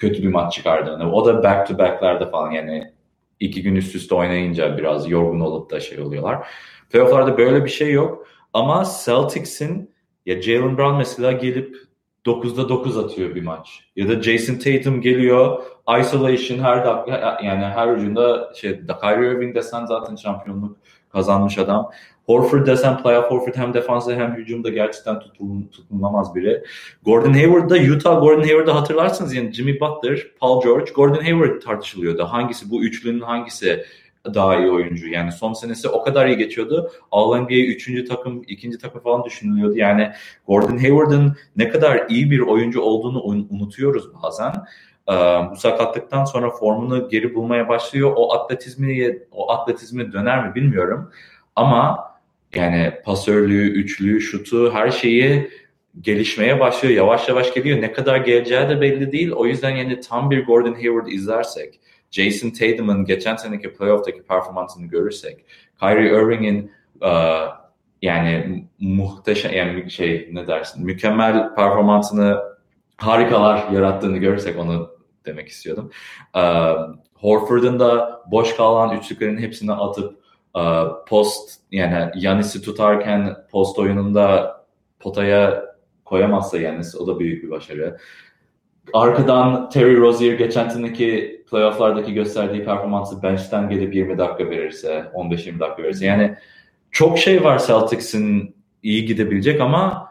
[0.00, 1.12] kötü bir maç çıkardığını.
[1.12, 2.92] O da back to back'lerde falan yani
[3.40, 6.48] iki gün üst üste oynayınca biraz yorgun olup da şey oluyorlar.
[6.90, 8.26] Playoff'larda böyle bir şey yok.
[8.52, 9.94] Ama Celtics'in
[10.26, 11.76] ya Jalen Brown mesela gelip
[12.26, 13.80] 9'da 9 atıyor bir maç.
[13.96, 15.62] Ya da Jason Tatum geliyor
[16.00, 20.76] isolation her dakika yani her ucunda şey Kyrie Irving desen zaten şampiyonluk
[21.08, 21.90] kazanmış adam.
[22.30, 26.64] Horford desen playoff Horford hem defansa hem hücumda gerçekten tutulun, tutulamaz biri.
[27.04, 32.24] Gordon Hayward'da Utah Gordon Hayward'da hatırlarsınız yani Jimmy Butler, Paul George, Gordon Hayward tartışılıyordu.
[32.24, 33.84] Hangisi bu üçlünün hangisi
[34.24, 35.08] daha iyi oyuncu.
[35.08, 36.90] Yani son senesi o kadar iyi geçiyordu.
[37.10, 38.08] All NBA 3.
[38.08, 38.78] takım, 2.
[38.78, 39.76] takım falan düşünülüyordu.
[39.76, 40.12] Yani
[40.46, 44.52] Gordon Hayward'ın ne kadar iyi bir oyuncu olduğunu unutuyoruz bazen.
[45.50, 48.12] bu sakatlıktan sonra formunu geri bulmaya başlıyor.
[48.16, 51.10] O atletizmi o atletizmi döner mi bilmiyorum.
[51.56, 52.09] Ama
[52.54, 55.50] yani pasörlüğü, üçlüğü, şutu her şeyi
[56.00, 56.94] gelişmeye başlıyor.
[56.94, 57.80] Yavaş yavaş geliyor.
[57.80, 59.32] Ne kadar geleceği de belli değil.
[59.32, 61.80] O yüzden yani tam bir Gordon Hayward izlersek,
[62.10, 65.44] Jason Tatum'un geçen seneki playoff'taki performansını görürsek,
[65.80, 66.72] Kyrie Irving'in
[67.02, 67.60] uh,
[68.02, 72.38] yani muhteşem yani şey ne dersin mükemmel performansını
[72.96, 74.90] harikalar yarattığını görürsek onu
[75.26, 75.90] demek istiyordum.
[76.36, 80.19] Uh, Horford'un da boş kalan üçlüklerin hepsini atıp
[81.08, 84.56] post yani Yanis'i tutarken post oyununda
[85.00, 85.64] potaya
[86.04, 87.98] koyamazsa Yanis o da büyük bir başarı.
[88.92, 95.82] Arkadan Terry Rozier geçen seneki playofflardaki gösterdiği performansı bench'ten gelip 20 dakika verirse, 15-20 dakika
[95.82, 96.06] verirse.
[96.06, 96.36] Yani
[96.90, 100.08] çok şey var Celtics'in iyi gidebilecek ama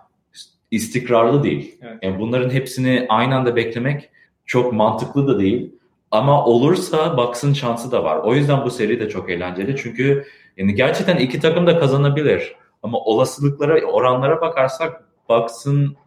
[0.72, 1.78] istikrarlı değil.
[1.82, 1.98] Evet.
[2.02, 4.10] Yani bunların hepsini aynı anda beklemek
[4.46, 5.76] çok mantıklı da değil.
[6.12, 8.18] Ama olursa Bucks'ın şansı da var.
[8.18, 9.76] O yüzden bu seri de çok eğlenceli.
[9.78, 10.26] Çünkü
[10.58, 12.56] yani gerçekten iki takım da kazanabilir.
[12.84, 15.98] Ama olasılıklara, oranlara bakarsak Bucks'ın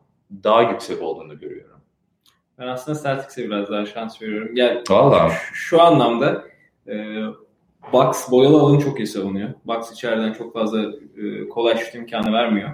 [0.44, 1.80] daha yüksek olduğunu görüyorum.
[2.58, 4.56] Ben aslında Celtics'e biraz daha şans veriyorum.
[4.56, 5.30] Yani Valla.
[5.30, 6.44] Şu, şu anlamda
[6.88, 7.16] e,
[7.92, 9.48] Bucks boyalı alanı çok iyi savunuyor.
[9.64, 10.82] Bucks içeriden çok fazla
[11.16, 12.70] e, kolay şut imkanı vermiyor.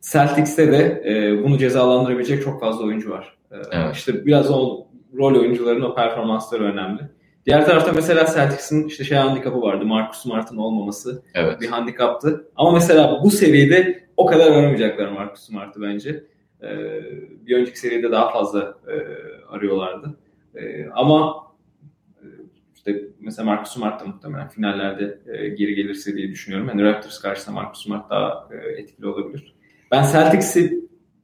[0.00, 3.36] Celtics'te de e, bunu cezalandırabilecek çok fazla oyuncu var.
[3.50, 3.96] E, evet.
[3.96, 4.85] İşte biraz o
[5.16, 7.00] rol oyuncularının o performansları önemli.
[7.46, 9.84] Diğer tarafta mesela Celtics'in işte şey handikapı vardı.
[9.84, 11.60] Marcus Smart'ın olmaması evet.
[11.60, 12.48] bir handikaptı.
[12.56, 16.24] Ama mesela bu seviyede o kadar aramayacaklar Marcus Smart'ı bence.
[16.62, 16.68] Ee,
[17.46, 18.94] bir önceki seride daha fazla e,
[19.48, 20.18] arıyorlardı.
[20.54, 21.46] E, ama
[22.74, 26.68] İşte mesela Marcus Smart da muhtemelen finallerde e, geri gelirse diye düşünüyorum.
[26.68, 29.54] Yani Raptors karşısında Marcus Smart daha e, etkili olabilir.
[29.90, 30.80] Ben Celtics'i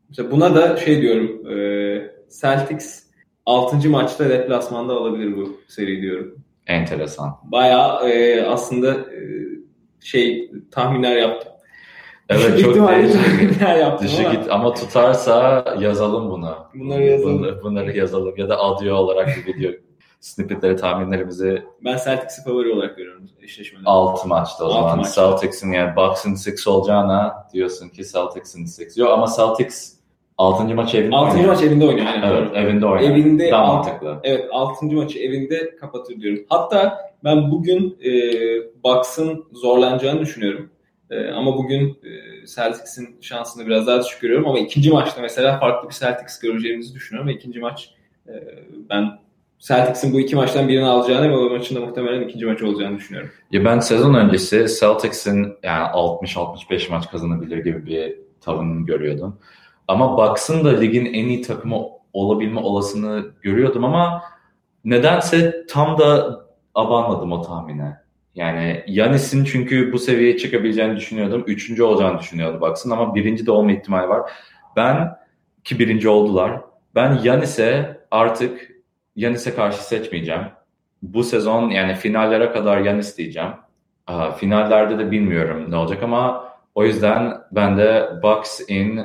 [0.08, 1.50] mesela buna da şey diyorum.
[1.50, 1.56] E,
[2.40, 3.11] Celtics
[3.46, 3.90] 6.
[3.90, 6.34] maçta deplasmanda alabilir bu seri diyorum.
[6.66, 7.38] Enteresan.
[7.44, 9.20] Bayağı e, aslında e,
[10.00, 11.52] şey tahminler yaptım.
[12.28, 13.60] Evet çok değişik.
[13.60, 14.34] yaptım Dışı ama.
[14.34, 16.58] git ama tutarsa yazalım buna.
[16.74, 17.38] Bunları yazalım.
[17.38, 19.72] Bunları, bunları yazalım ya da audio olarak bir video
[20.20, 23.82] snippetleri tahminlerimizi Ben Celtics'i favori olarak görüyorum eşleşmede.
[23.86, 24.96] 6 maçta o Altı zaman.
[24.98, 25.22] maçta.
[25.30, 29.00] Celtics'in yani Bucks'ın 6 olacağına diyorsun ki Celtics'in 6.
[29.00, 29.92] Yok ama Celtics
[30.42, 30.74] 6.
[30.74, 31.32] maç evinde 6.
[31.36, 31.52] oynuyor.
[31.54, 32.06] maç evinde oynuyor.
[32.06, 32.28] Aynen.
[32.32, 32.58] Evet doğru.
[32.58, 33.10] evinde oynuyor.
[33.10, 34.20] Evinde Daha alt- mantıklı.
[34.24, 34.86] Evet 6.
[34.86, 36.44] maçı evinde kapatır diyorum.
[36.48, 38.10] Hatta ben bugün e,
[38.84, 40.70] Bucks'ın zorlanacağını düşünüyorum.
[41.10, 42.10] E, ama bugün e,
[42.46, 44.48] Celtics'in şansını biraz daha düşük görüyorum.
[44.48, 47.28] Ama ikinci maçta mesela farklı bir Celtics göreceğimizi düşünüyorum.
[47.28, 47.90] Ve ikinci maç
[48.28, 48.32] e,
[48.90, 49.18] ben
[49.58, 53.30] Celtics'in bu iki maçtan birini alacağını ve o maçın da muhtemelen ikinci maç olacağını düşünüyorum.
[53.52, 59.38] Ya ben sezon öncesi Celtics'in yani 60-65 maç kazanabilir gibi bir tavını görüyordum.
[59.88, 61.76] Ama Bucks'ın da ligin en iyi takımı
[62.12, 64.22] olabilme olasını görüyordum ama
[64.84, 66.40] nedense tam da
[66.74, 67.96] abanmadım o tahmine.
[68.34, 71.44] Yani Yanis'in çünkü bu seviyeye çıkabileceğini düşünüyordum.
[71.46, 74.30] Üçüncü olacağını düşünüyordum Bucks'ın ama birinci de olma ihtimali var.
[74.76, 75.16] Ben
[75.64, 76.60] ki birinci oldular.
[76.94, 78.70] Ben Yanis'e artık
[79.16, 80.42] Yanis'e karşı seçmeyeceğim.
[81.02, 83.50] Bu sezon yani finallere kadar Yanis diyeceğim.
[84.36, 89.00] Finallerde de bilmiyorum ne olacak ama o yüzden ben de Bucks in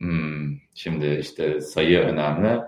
[0.00, 2.60] hmm, şimdi işte sayı önemli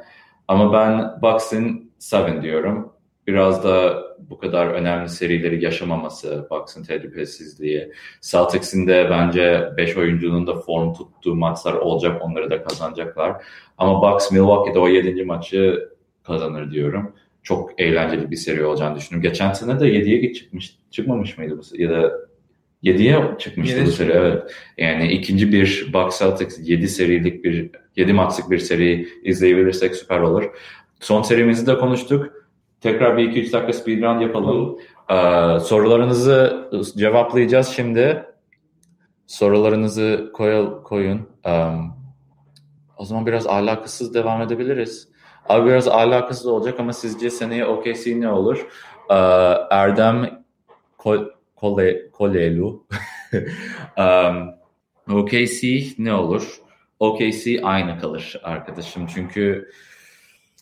[0.48, 2.92] ama ben Bucks in 7 diyorum.
[3.26, 7.92] Biraz da bu kadar önemli serileri yaşamaması, Bucks'ın tecrübesizliği.
[8.20, 12.22] Celtics'in de bence 5 oyuncunun da form tuttuğu maçlar olacak.
[12.22, 13.44] Onları da kazanacaklar.
[13.78, 15.24] Ama Bucks Milwaukee'de o 7.
[15.24, 15.88] maçı
[16.22, 17.14] kazanır diyorum.
[17.42, 19.30] Çok eğlenceli bir seri olacağını düşünüyorum.
[19.30, 22.27] Geçen sene de 7'ye çıkmış, çıkmamış mıydı bu ya da
[22.82, 24.42] 7'ye çıkmıştı bu seri evet.
[24.78, 30.50] Yani ikinci bir Bucks Celtics 7 serilik bir 7 maçlık bir seri izleyebilirsek süper olur.
[31.00, 32.32] Son serimizi de konuştuk.
[32.80, 34.78] Tekrar bir 2-3 dakika speedrun yapalım.
[35.10, 38.24] Ee, sorularınızı cevaplayacağız şimdi.
[39.26, 41.28] Sorularınızı koy, koyun.
[41.46, 41.92] Um,
[42.96, 45.08] o zaman biraz alakasız devam edebiliriz.
[45.48, 48.66] Abi biraz alakasız olacak ama sizce seneye OKC ne olur?
[49.10, 49.14] Ee,
[49.70, 50.44] Erdem
[50.98, 51.28] Kol-
[51.60, 52.86] Kole, Kolelu
[53.98, 54.54] um,
[55.18, 56.58] OKC ne olur?
[56.98, 59.70] OKC aynı kalır arkadaşım çünkü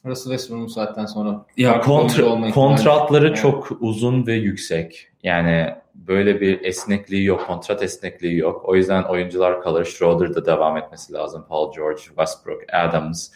[0.06, 3.36] Russell Westbrook'un saatten sonra ya kontra, kontratları Evet.
[3.36, 5.08] çok uzun ve yüksek.
[5.22, 8.62] Yani böyle bir esnekliği yok, kontrat esnekliği yok.
[8.64, 9.84] O yüzden oyuncular kalır.
[9.84, 11.44] Schroeder'da devam etmesi lazım.
[11.48, 13.30] Paul George, Westbrook, Adams,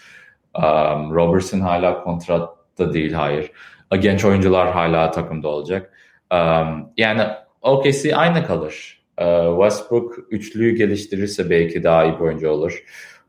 [0.55, 3.53] um, Robertson hala kontratta değil, hayır.
[4.01, 5.93] Genç oyuncular hala takımda olacak.
[6.33, 7.23] Um, yani
[7.63, 9.01] OKC aynı kalır.
[9.21, 12.85] Uh, Westbrook üçlüyü geliştirirse belki daha iyi bir oyuncu olur.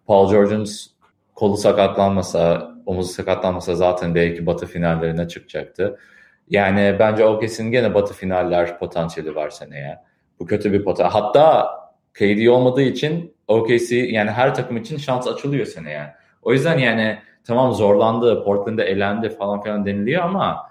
[0.05, 0.67] Paul George'un
[1.36, 5.99] kolu sakatlanmasa, omuzu sakatlanmasa zaten belki batı finallerine çıkacaktı.
[6.49, 9.97] Yani bence OKC'nin gene batı finaller potansiyeli var seneye.
[10.39, 11.11] Bu kötü bir potansiyel.
[11.11, 11.69] Hatta
[12.13, 16.13] KD olmadığı için OKC yani her takım için şans açılıyor seneye.
[16.41, 20.70] O yüzden yani tamam zorlandı, Portland'da elendi falan filan deniliyor ama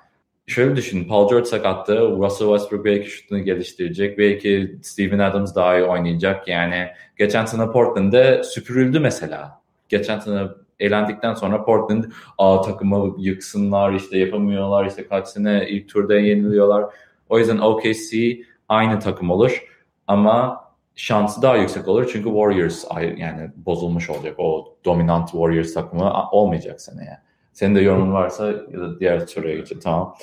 [0.50, 1.04] şöyle düşün.
[1.08, 2.00] Paul George sakattı.
[2.10, 4.18] Russell Westbrook belki şutunu geliştirecek.
[4.18, 6.48] Belki Steven Adams daha iyi oynayacak.
[6.48, 6.86] Yani
[7.18, 9.60] geçen sene Portland'da süpürüldü mesela.
[9.88, 10.42] Geçen sene
[10.80, 12.04] elendikten sonra Portland
[12.38, 16.84] Aa, takımı yıksınlar işte yapamıyorlar işte kaç sene ilk turda yeniliyorlar.
[17.28, 18.38] O yüzden OKC
[18.68, 19.64] aynı takım olur
[20.06, 20.64] ama
[20.96, 22.84] şansı daha yüksek olur çünkü Warriors
[23.16, 24.34] yani bozulmuş olacak.
[24.38, 27.18] O dominant Warriors takımı a- olmayacak seneye.
[27.52, 29.82] Senin de yorumun varsa ya da diğer soruya geçelim.
[29.82, 30.14] Tamam.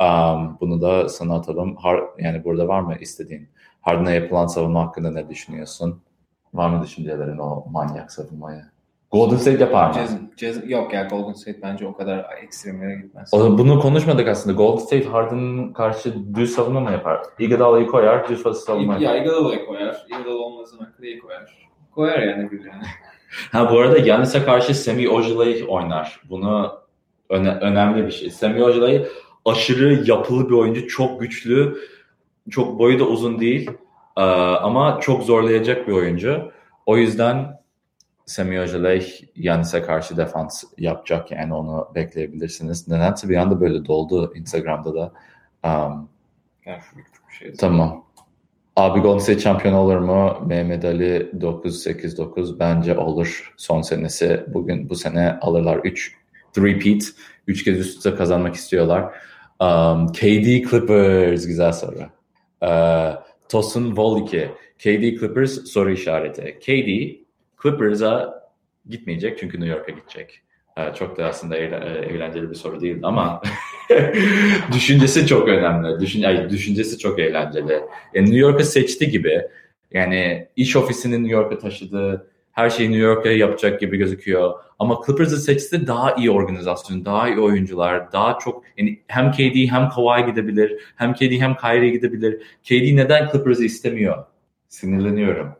[0.00, 1.76] Um, bunu da sana atalım.
[1.76, 3.48] Har yani burada var mı istediğin?
[3.80, 6.02] Harden'a yapılan savunma hakkında ne düşünüyorsun?
[6.54, 8.62] Var mı düşüncelerin o manyak savunmaya?
[9.10, 9.94] Golden State yapar mı?
[9.94, 13.34] Jazz, Jazz, yok ya Golden State bence o kadar ekstremlere gitmez.
[13.34, 14.56] O, bunu konuşmadık aslında.
[14.56, 17.20] Golden State Harden'ın karşı düz savunma mı yapar?
[17.38, 19.06] Iguodala'yı koyar, düz savunma yapar.
[19.16, 20.06] Ya Iguodala'yı koyar.
[20.08, 21.68] Iguodala olmazsa McClay'i koyar.
[21.94, 22.82] Koyar yani birilerine.
[23.52, 26.20] Ha bu arada Giannis'e karşı Semi Ojeley oynar.
[26.30, 26.72] Bunu
[27.30, 28.30] öne- önemli bir şey.
[28.30, 29.06] Semi Ojeley
[29.46, 30.88] aşırı yapılı bir oyuncu.
[30.88, 31.76] Çok güçlü.
[32.50, 33.70] Çok boyu da uzun değil.
[34.16, 36.52] Ee, ama çok zorlayacak bir oyuncu.
[36.86, 37.60] O yüzden
[38.26, 41.30] Semi Ojeley Giannis'e karşı defans yapacak.
[41.30, 42.88] Yani onu bekleyebilirsiniz.
[42.88, 45.12] Nedense bir anda böyle doldu Instagram'da da.
[45.64, 46.08] Um,
[46.66, 46.80] Yani
[47.38, 47.52] şey.
[47.54, 48.04] Tamam.
[48.76, 50.36] Abi State şampiyon olur mu?
[50.46, 53.54] Mehmet Ali 9-8-9 bence olur.
[53.56, 56.14] Son senesi bugün bu sene alırlar 3
[56.58, 57.02] repeat.
[57.46, 59.14] 3 kez üst üste kazanmak istiyorlar.
[59.60, 61.98] Um, KD Clippers güzel soru.
[62.62, 64.50] Uh, Tosun Vol 2.
[64.78, 66.58] KD Clippers soru işareti.
[66.60, 67.16] KD
[67.62, 68.42] Clippers'a
[68.88, 70.40] gitmeyecek çünkü New York'a gidecek.
[70.78, 73.42] Uh, çok da aslında eğlenceli bir soru değil ama
[74.72, 76.00] düşüncesi çok önemli.
[76.00, 77.80] Düşün, ay, düşüncesi çok eğlenceli.
[78.14, 79.42] Yani New York'ı seçti gibi.
[79.92, 82.30] Yani iş ofisini New York'a taşıdı.
[82.56, 84.54] Her şeyi New York'a yapacak gibi gözüküyor.
[84.78, 89.88] Ama Clippers'ı seçti daha iyi organizasyon, daha iyi oyuncular, daha çok yani hem KD hem
[89.88, 92.42] Kawhi gidebilir, hem KD hem Kyrie gidebilir.
[92.64, 94.24] KD neden Clippers'ı istemiyor?
[94.68, 95.52] Sinirleniyorum.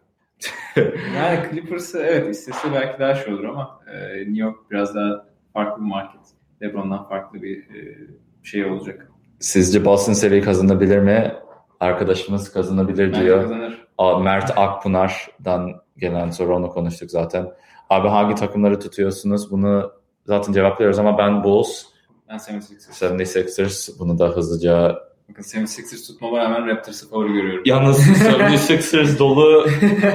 [1.17, 5.83] yani Clippers'ı evet istese belki daha şey olur ama e, New York biraz daha farklı
[5.83, 6.21] bir market.
[6.63, 7.99] LeBron'dan farklı bir e,
[8.43, 9.11] şey olacak.
[9.41, 11.35] Sizce Boston seriyi kazanabilir mi?
[11.81, 13.43] Arkadaşımız kazanabilir Bence diyor.
[13.43, 13.87] kazanır.
[14.23, 17.53] Mert Akpınar'dan gelen soru onu konuştuk zaten.
[17.91, 19.51] Abi hangi takımları tutuyorsunuz?
[19.51, 19.93] Bunu
[20.25, 21.83] zaten cevaplıyoruz ama ben Bulls,
[22.29, 23.01] Ben 76ers.
[23.01, 27.63] 76ers bunu da hızlıca Bakın 76ers tutmama rağmen Raptors'ı favori görüyorum.
[27.67, 29.67] Yalnız 76ers dolu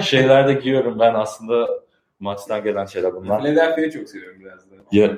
[0.01, 1.67] şeyler de giyiyorum ben aslında
[2.19, 3.41] maçtan gelen şeyler bunlar.
[3.41, 4.75] Philadelphia'yı çok seviyorum biraz da.
[4.91, 5.17] Ya-.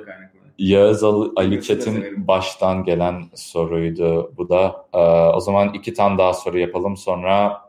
[0.58, 1.04] Yağız
[1.36, 4.86] Ali, Çetin baştan gelen soruydu bu da.
[4.92, 4.98] Ee,
[5.36, 7.60] o zaman iki tane daha soru yapalım sonra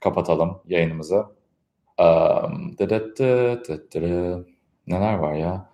[0.00, 1.24] kapatalım yayınımızı.
[2.78, 4.48] Dıdıt dıt dıt dıt.
[4.86, 5.72] Neler var ya?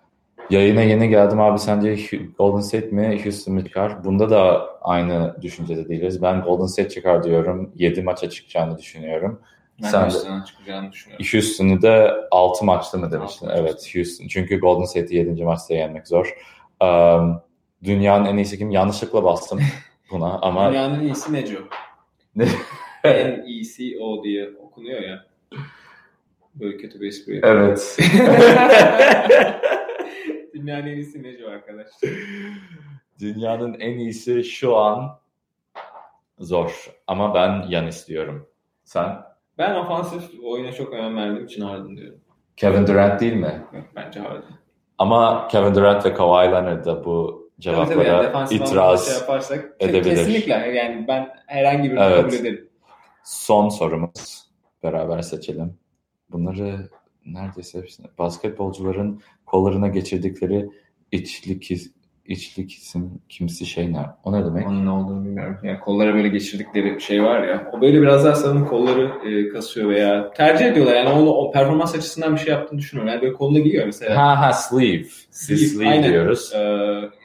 [0.49, 1.97] Yayına yeni geldim abi sence
[2.37, 4.03] Golden State mi Houston mu çıkar?
[4.03, 6.21] Bunda da aynı düşüncede değiliz.
[6.21, 7.71] Ben Golden State çıkar diyorum.
[7.75, 9.41] 7 maça çıkacağını düşünüyorum.
[9.83, 11.25] Ben Sen Houston'dan çıkacağını düşünüyorum.
[11.33, 13.47] Houston'u da 6 maçta mı demiştin?
[13.47, 13.61] Maçta.
[13.61, 14.27] Evet Houston.
[14.27, 15.43] Çünkü Golden State'i 7.
[15.43, 16.35] maçta yenmek zor.
[16.83, 17.41] Um,
[17.83, 18.71] dünyanın en iyisi kim?
[18.71, 19.59] Yanlışlıkla bastım
[20.11, 21.59] buna ama Dünyanın en iyisi Neco.
[22.35, 22.45] Ne?
[23.03, 25.28] en iyisi o diye okunuyor ya.
[26.55, 27.41] Böyle kötü bir espri.
[27.43, 27.97] evet.
[30.53, 32.09] Dünyanın en iyisi Neco arkadaşlar.
[33.19, 35.19] dünyanın en iyisi şu an
[36.39, 36.91] zor.
[37.07, 38.49] Ama ben yan istiyorum.
[38.83, 39.15] Sen?
[39.57, 42.19] Ben ofansif oyuna çok önem verdiğim için Harden diyorum.
[42.57, 43.61] Kevin Durant değil mi?
[43.73, 44.43] Yok, bence Harden.
[44.97, 50.03] Ama Kevin Durant ve Kawhi Leonard da bu yani cevaplara anlamda itiraz şey yaparsak edebilir.
[50.15, 52.21] kesinlikle yani ben herhangi birini Evet.
[52.21, 52.69] kabul ederim.
[53.23, 54.49] Son sorumuz.
[54.83, 55.77] Beraber seçelim.
[56.31, 56.89] Bunları
[57.25, 58.07] neredeyse hepsini.
[58.17, 60.69] Basketbolcuların kollarına geçirdikleri
[61.11, 61.71] içlik,
[62.25, 64.05] içlik isim kimsi şey ne?
[64.23, 64.67] O ne demek?
[64.67, 65.57] Onun ne olduğunu bilmiyorum.
[65.63, 67.71] Yani kollara böyle geçirdikleri şey var ya.
[67.73, 70.95] O böyle biraz daha sanırım kolları e, kasıyor veya tercih ediyorlar.
[70.95, 73.13] Yani onu o performans açısından bir şey yaptığını düşünüyorum.
[73.13, 74.17] Yani böyle koluna giyiyor mesela.
[74.17, 75.03] Ha ha sleeve.
[75.49, 76.11] Biz sleeve aynen.
[76.11, 76.53] diyoruz.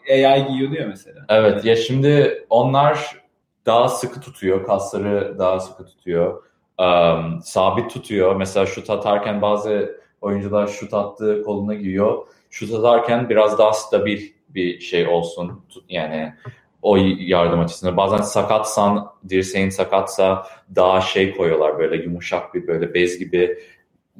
[0.09, 1.26] Ee, AI giyiyordu ya mesela.
[1.28, 3.24] Evet ya şimdi onlar
[3.66, 4.64] daha sıkı tutuyor.
[4.64, 6.42] Kasları daha sıkı tutuyor.
[6.79, 8.37] Um, sabit tutuyor.
[8.37, 12.27] Mesela şut atarken bazı oyuncular şut attığı koluna giyiyor.
[12.51, 15.64] Şut atarken biraz daha stabil bir şey olsun.
[15.89, 16.35] Yani
[16.83, 17.97] o yardım açısından.
[17.97, 23.59] Bazen sakatsan, dirseğin sakatsa daha şey koyuyorlar böyle yumuşak bir böyle bez gibi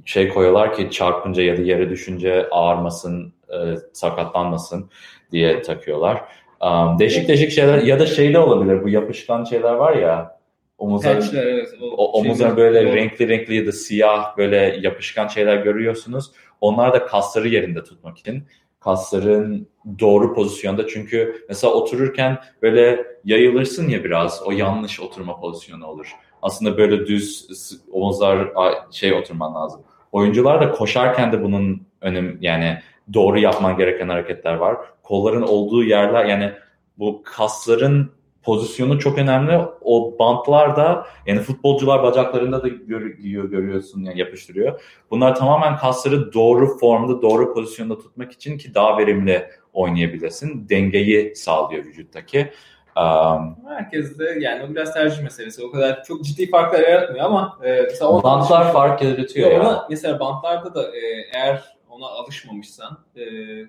[0.05, 3.57] şey koyuyorlar ki çarpınca ya da yere düşünce ağırmasın, e,
[3.93, 4.91] sakatlanmasın
[5.33, 6.25] diye takıyorlar.
[6.61, 10.39] Um, değişik değişik şeyler ya da şey de olabilir bu yapışkan şeyler var ya
[10.79, 11.69] omuzların Patchler evet.
[11.81, 16.33] o, omuzlar böyle renkli renkli ya da siyah böyle yapışkan şeyler görüyorsunuz.
[16.61, 18.45] Onlar da kasları yerinde tutmak için.
[18.81, 19.69] Kasların
[20.01, 26.13] doğru pozisyonda çünkü mesela otururken böyle yayılırsın ya biraz o yanlış oturma pozisyonu olur.
[26.43, 27.49] Aslında böyle düz
[27.93, 28.53] omuzlar
[28.91, 29.83] şey oturman lazım.
[30.13, 32.79] Oyuncular da koşarken de bunun önem yani
[33.13, 34.77] doğru yapman gereken hareketler var.
[35.03, 36.53] Kolların olduğu yerler yani
[36.99, 38.11] bu kasların
[38.45, 39.59] pozisyonu çok önemli.
[39.81, 44.81] O bantlar da yani futbolcular bacaklarında da gör, giyiyor görüyorsun yani yapıştırıyor.
[45.11, 50.69] Bunlar tamamen kasları doğru formda, doğru pozisyonda tutmak için ki daha verimli oynayabilesin.
[50.69, 52.51] Dengeyi sağlıyor vücuttaki.
[52.97, 55.65] Um, Herkes de yani o biraz tercih meselesi.
[55.65, 59.61] O kadar çok ciddi farklar yaratmıyor ama e, bantlar fark yaratıyor ya.
[59.61, 61.01] ona, mesela bantlarda da e,
[61.33, 63.23] eğer ona alışmamışsan e,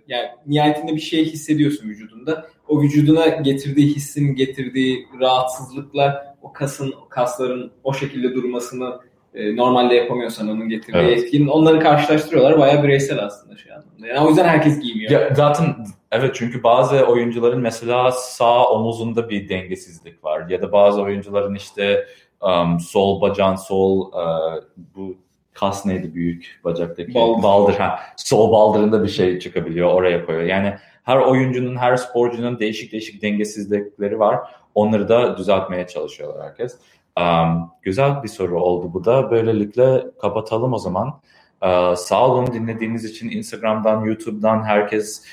[0.08, 2.48] yani nihayetinde bir şey hissediyorsun vücudunda.
[2.68, 9.00] O vücuduna getirdiği hissin getirdiği rahatsızlıkla o kasın kasların o şekilde durmasını
[9.34, 11.18] e, normalde yapamıyorsan onun getirdiği Evet.
[11.18, 12.60] etkinin onları karşılaştırıyorlar.
[12.60, 14.08] Bayağı bireysel aslında şey anlamında.
[14.08, 15.12] Yani o yüzden herkes giymiyor.
[15.12, 15.76] Ya zaten
[16.12, 22.06] evet çünkü bazı oyuncuların mesela sağ omuzunda bir dengesizlik var ya da bazı oyuncuların işte
[22.42, 24.62] um, sol bacağın sol uh,
[24.96, 25.18] bu
[25.54, 27.44] kas neydi büyük bacaktaki Baldır.
[27.44, 30.46] baldır ha sol baldırında bir şey çıkabiliyor oraya koyuyor.
[30.46, 30.76] Yani
[31.06, 34.40] her oyuncunun her sporcunun değişik değişik dengesizlikleri var.
[34.76, 36.78] Onları da düzeltmeye çalışıyorlar herkes.
[37.20, 39.32] Um, güzel bir soru oldu bu da.
[39.32, 41.20] Böylelikle kapatalım o zaman.
[41.62, 45.24] Uh, sağ olun dinlediğiniz için Instagram'dan, YouTube'dan herkes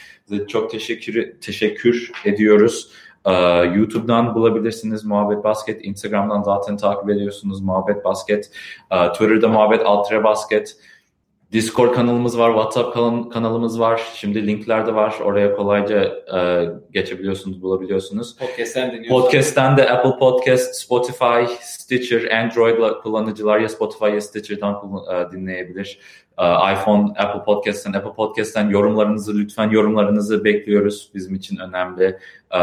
[0.48, 2.92] çok teşekkür teşekkür ediyoruz.
[3.24, 3.32] Ee,
[3.74, 5.84] YouTube'dan bulabilirsiniz Muhabbet Basket.
[5.84, 8.50] Instagram'dan zaten takip ediyorsunuz Muhabbet Basket.
[8.90, 10.76] Ee, Twitter'da Muhabbet Altre Basket.
[11.52, 14.02] Discord kanalımız var, WhatsApp kan- kanalımız var.
[14.14, 15.14] Şimdi linkler de var.
[15.24, 16.04] Oraya kolayca
[16.36, 18.36] e, geçebiliyorsunuz, bulabiliyorsunuz.
[18.36, 19.22] Podcast'ten dinliyorsunuz.
[19.22, 24.74] Podcast'ten de Apple Podcast, Spotify, Stitcher, Android kullanıcılar ya Spotify ya Stitcher'dan
[25.14, 25.98] e, dinleyebilir.
[26.38, 31.10] E, iPhone, Apple Podcast'ten, Apple Podcast'ten yorumlarınızı lütfen yorumlarınızı bekliyoruz.
[31.14, 32.18] Bizim için önemli.
[32.50, 32.60] E,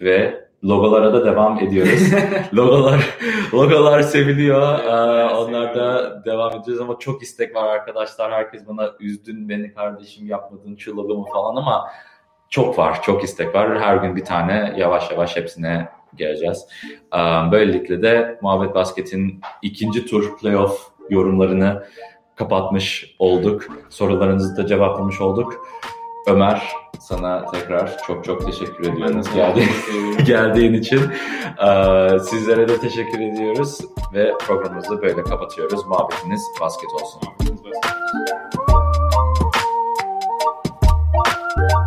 [0.00, 2.12] ve logolara da devam ediyoruz.
[2.54, 3.16] logolar
[3.54, 4.78] logolar seviliyor.
[4.78, 8.32] Evet, Ee, evet, onlar da devam edeceğiz ama çok istek var arkadaşlar.
[8.32, 11.88] Herkes bana üzdün beni kardeşim yapmadın şu logomu falan ama
[12.48, 13.80] çok var, çok istek var.
[13.80, 16.66] Her gün bir tane yavaş yavaş hepsine geleceğiz.
[17.14, 17.18] Ee,
[17.52, 20.80] böylelikle de Muhabbet Basket'in ikinci tur playoff
[21.10, 21.84] yorumlarını
[22.36, 23.66] kapatmış olduk.
[23.88, 25.66] Sorularınızı da cevaplamış olduk.
[26.26, 29.68] Ömer sana tekrar çok çok teşekkür ediyoruz geldiğin,
[30.26, 31.00] geldiğin için.
[31.66, 33.80] Ee, sizlere de teşekkür ediyoruz
[34.12, 35.86] ve programımızı böyle kapatıyoruz.
[35.86, 37.20] Muhabbetiniz basket olsun.
[41.56, 41.83] Thank you.